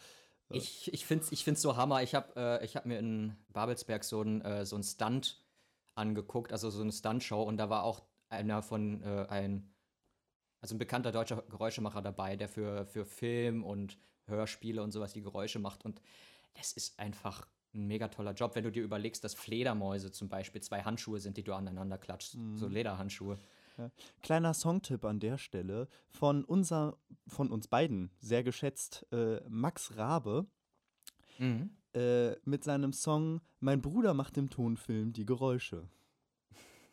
Ich, 0.50 0.92
ich 0.92 1.06
finde 1.06 1.24
es 1.24 1.32
ich 1.32 1.44
find's 1.44 1.62
so 1.62 1.76
Hammer. 1.76 2.02
Ich 2.02 2.14
habe 2.14 2.60
äh, 2.62 2.66
hab 2.66 2.86
mir 2.86 2.98
in 2.98 3.36
Babelsberg 3.48 4.04
so 4.04 4.22
ein, 4.22 4.42
äh, 4.42 4.66
so 4.66 4.76
ein 4.76 4.82
Stunt 4.82 5.42
angeguckt, 5.94 6.52
also 6.52 6.70
so 6.70 6.82
eine 6.82 6.92
Stunt-Show, 6.92 7.42
und 7.42 7.56
da 7.56 7.70
war 7.70 7.84
auch 7.84 8.02
einer 8.28 8.62
von 8.62 9.02
äh, 9.02 9.26
ein, 9.28 9.72
also 10.60 10.74
ein 10.74 10.78
bekannter 10.78 11.12
deutscher 11.12 11.42
Geräuschemacher 11.42 12.02
dabei, 12.02 12.36
der 12.36 12.48
für, 12.48 12.86
für 12.86 13.04
Film 13.04 13.64
und 13.64 13.98
Hörspiele 14.26 14.82
und 14.82 14.92
sowas 14.92 15.12
die 15.12 15.22
Geräusche 15.22 15.58
macht. 15.58 15.84
Und 15.84 16.00
das 16.54 16.72
ist 16.72 16.98
einfach 16.98 17.46
ein 17.74 17.86
mega 17.86 18.08
toller 18.08 18.32
Job, 18.32 18.54
wenn 18.54 18.64
du 18.64 18.72
dir 18.72 18.82
überlegst, 18.82 19.22
dass 19.24 19.34
Fledermäuse 19.34 20.10
zum 20.10 20.28
Beispiel 20.28 20.62
zwei 20.62 20.82
Handschuhe 20.82 21.20
sind, 21.20 21.36
die 21.36 21.42
du 21.42 21.52
aneinander 21.52 21.98
klatschst. 21.98 22.36
Mhm. 22.36 22.56
So 22.56 22.68
Lederhandschuhe. 22.68 23.38
Ja. 23.76 23.90
Kleiner 24.22 24.54
Songtipp 24.54 25.04
an 25.04 25.20
der 25.20 25.38
Stelle 25.38 25.88
von, 26.08 26.44
unser, 26.44 26.96
von 27.26 27.50
uns 27.50 27.68
beiden, 27.68 28.10
sehr 28.20 28.44
geschätzt, 28.44 29.06
äh, 29.12 29.40
Max 29.48 29.96
Rabe. 29.96 30.46
Mhm. 31.38 31.70
Äh, 31.94 32.36
mit 32.44 32.64
seinem 32.64 32.92
Song 32.92 33.40
Mein 33.60 33.80
Bruder 33.80 34.14
macht 34.14 34.36
im 34.36 34.50
Tonfilm 34.50 35.12
die 35.12 35.26
Geräusche. 35.26 35.88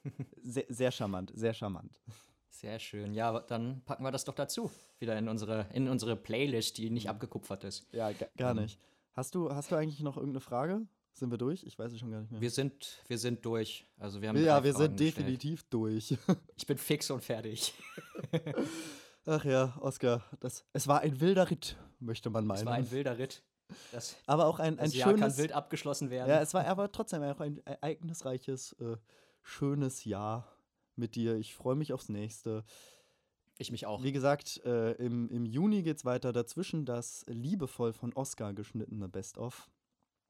sehr, 0.44 0.66
sehr 0.70 0.92
charmant, 0.92 1.32
sehr 1.36 1.54
charmant. 1.54 2.02
Sehr 2.50 2.80
schön. 2.80 3.14
Ja, 3.14 3.40
dann 3.40 3.82
packen 3.86 4.04
wir 4.04 4.12
das 4.12 4.26
doch 4.26 4.36
dazu. 4.36 4.70
Wieder 5.00 5.18
in 5.18 5.28
unsere, 5.28 5.68
in 5.74 5.88
unsere 5.88 6.16
Playlist, 6.16 6.78
die 6.78 6.90
nicht 6.90 7.10
abgekupfert 7.10 7.64
ist. 7.64 7.88
Ja, 7.92 8.12
gar 8.38 8.54
nicht. 8.54 8.80
Hast 9.14 9.36
du, 9.36 9.52
hast 9.52 9.72
du 9.72 9.76
eigentlich 9.76 10.02
noch 10.02 10.18
irgendeine 10.18 10.42
Frage? 10.42 10.86
Sind 11.14 11.30
wir 11.30 11.38
durch? 11.38 11.64
Ich 11.64 11.78
weiß 11.78 11.92
es 11.92 12.00
schon 12.00 12.12
gar 12.12 12.22
nicht 12.22 12.32
mehr. 12.32 12.42
Wir 12.42 12.50
sind, 12.50 13.04
wir 13.08 13.18
sind 13.18 13.46
durch. 13.46 13.86
Also 13.98 14.22
wir 14.22 14.30
haben 14.30 14.44
ja, 14.44 14.64
wir 14.64 14.74
sind 14.74 15.00
definitiv 15.00 15.64
durch. 15.64 16.18
ich 16.56 16.66
bin 16.66 16.78
fix 16.78 17.12
und 17.12 17.24
fertig. 17.24 17.74
Ach 19.26 19.44
ja, 19.46 19.78
Oskar, 19.82 20.24
das, 20.40 20.66
es 20.74 20.88
war 20.88 21.02
ein 21.02 21.20
wilder 21.20 21.50
Ritt, 21.50 21.78
möchte 22.00 22.30
man 22.30 22.46
meinen. 22.46 22.60
Es 22.60 22.66
war 22.66 22.74
ein 22.74 22.90
wilder 22.90 23.18
Ritt. 23.18 23.44
Das, 23.92 24.18
aber 24.26 24.48
auch 24.48 24.60
ein, 24.60 24.80
ein 24.80 24.86
das 24.86 24.96
Jahr 24.96 25.10
schönes, 25.10 25.22
kann 25.22 25.38
wild 25.38 25.52
abgeschlossen 25.54 26.10
werden. 26.10 26.30
Ja, 26.30 26.42
es 26.42 26.54
war 26.54 26.66
aber 26.66 26.92
trotzdem 26.92 27.22
auch 27.24 27.40
ein 27.40 27.66
ereignisreiches, 27.66 28.74
äh, 28.74 28.98
schönes 29.44 30.06
Jahr 30.06 30.48
mit 30.96 31.16
dir. 31.16 31.36
Ich 31.36 31.56
freue 31.56 31.76
mich 31.76 31.94
aufs 31.94 32.10
nächste. 32.10 32.64
Ich 33.58 33.72
mich 33.72 33.86
auch. 33.86 34.04
Wie 34.04 34.12
gesagt, 34.12 34.62
äh, 34.66 34.94
im, 34.94 35.30
im 35.30 35.46
Juni 35.46 35.88
es 35.88 36.04
weiter. 36.04 36.34
Dazwischen 36.34 36.86
das 36.86 37.26
liebevoll 37.28 37.94
von 37.94 38.14
Oscar 38.14 38.54
geschnittene 38.54 39.08
Best-of. 39.08 39.70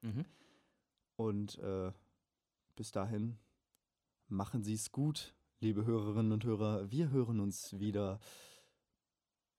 Mhm. 0.02 0.26
Und 1.21 1.57
äh, 1.60 1.91
bis 2.75 2.91
dahin 2.91 3.38
machen 4.27 4.63
Sie 4.63 4.73
es 4.73 4.91
gut, 4.91 5.36
liebe 5.60 5.86
Hörerinnen 5.86 6.31
und 6.31 6.43
Hörer. 6.43 6.89
Wir 6.89 7.12
hören 7.12 7.39
uns 7.39 7.79
wieder 7.79 8.19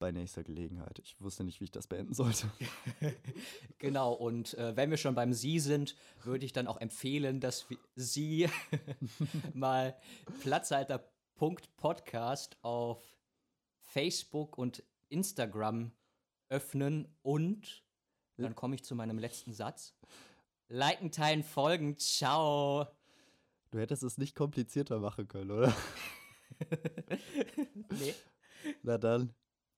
bei 0.01 0.11
nächster 0.11 0.43
Gelegenheit. 0.43 0.99
Ich 0.99 1.21
wusste 1.21 1.45
nicht, 1.45 1.61
wie 1.61 1.67
ich 1.67 1.71
das 1.71 1.87
beenden 1.87 2.15
sollte. 2.15 2.51
genau, 3.79 4.13
und 4.13 4.55
äh, 4.55 4.77
wenn 4.77 4.91
wir 4.91 4.97
schon 4.97 5.15
beim 5.15 5.33
Sie 5.33 5.61
sind, 5.61 5.95
würde 6.25 6.45
ich 6.45 6.53
dann 6.53 6.67
auch 6.67 6.81
empfehlen, 6.81 7.39
dass 7.39 7.69
Sie 7.95 8.49
mal 9.55 9.97
Platzhalter.podcast 10.41 12.57
auf 12.63 13.21
Facebook 13.79 14.59
und 14.59 14.83
Instagram 15.11 15.93
öffnen 16.49 17.07
und 17.23 17.85
dann 18.37 18.57
komme 18.57 18.75
ich 18.75 18.83
zu 18.83 18.97
meinem 18.97 19.21
letzten 19.21 19.53
Satz. 19.53 19.95
Liken, 20.75 21.11
teilen, 21.11 21.43
folgen. 21.43 21.99
Ciao. 21.99 22.87
Du 23.71 23.79
hättest 23.79 24.03
es 24.03 24.17
nicht 24.17 24.35
komplizierter 24.35 25.01
machen 25.01 25.29
können, 25.29 25.51
oder? 25.51 25.77
nee. 27.91 28.15
Na 28.83 28.97
dann, 28.97 29.35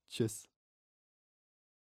tschüss. 0.08 0.48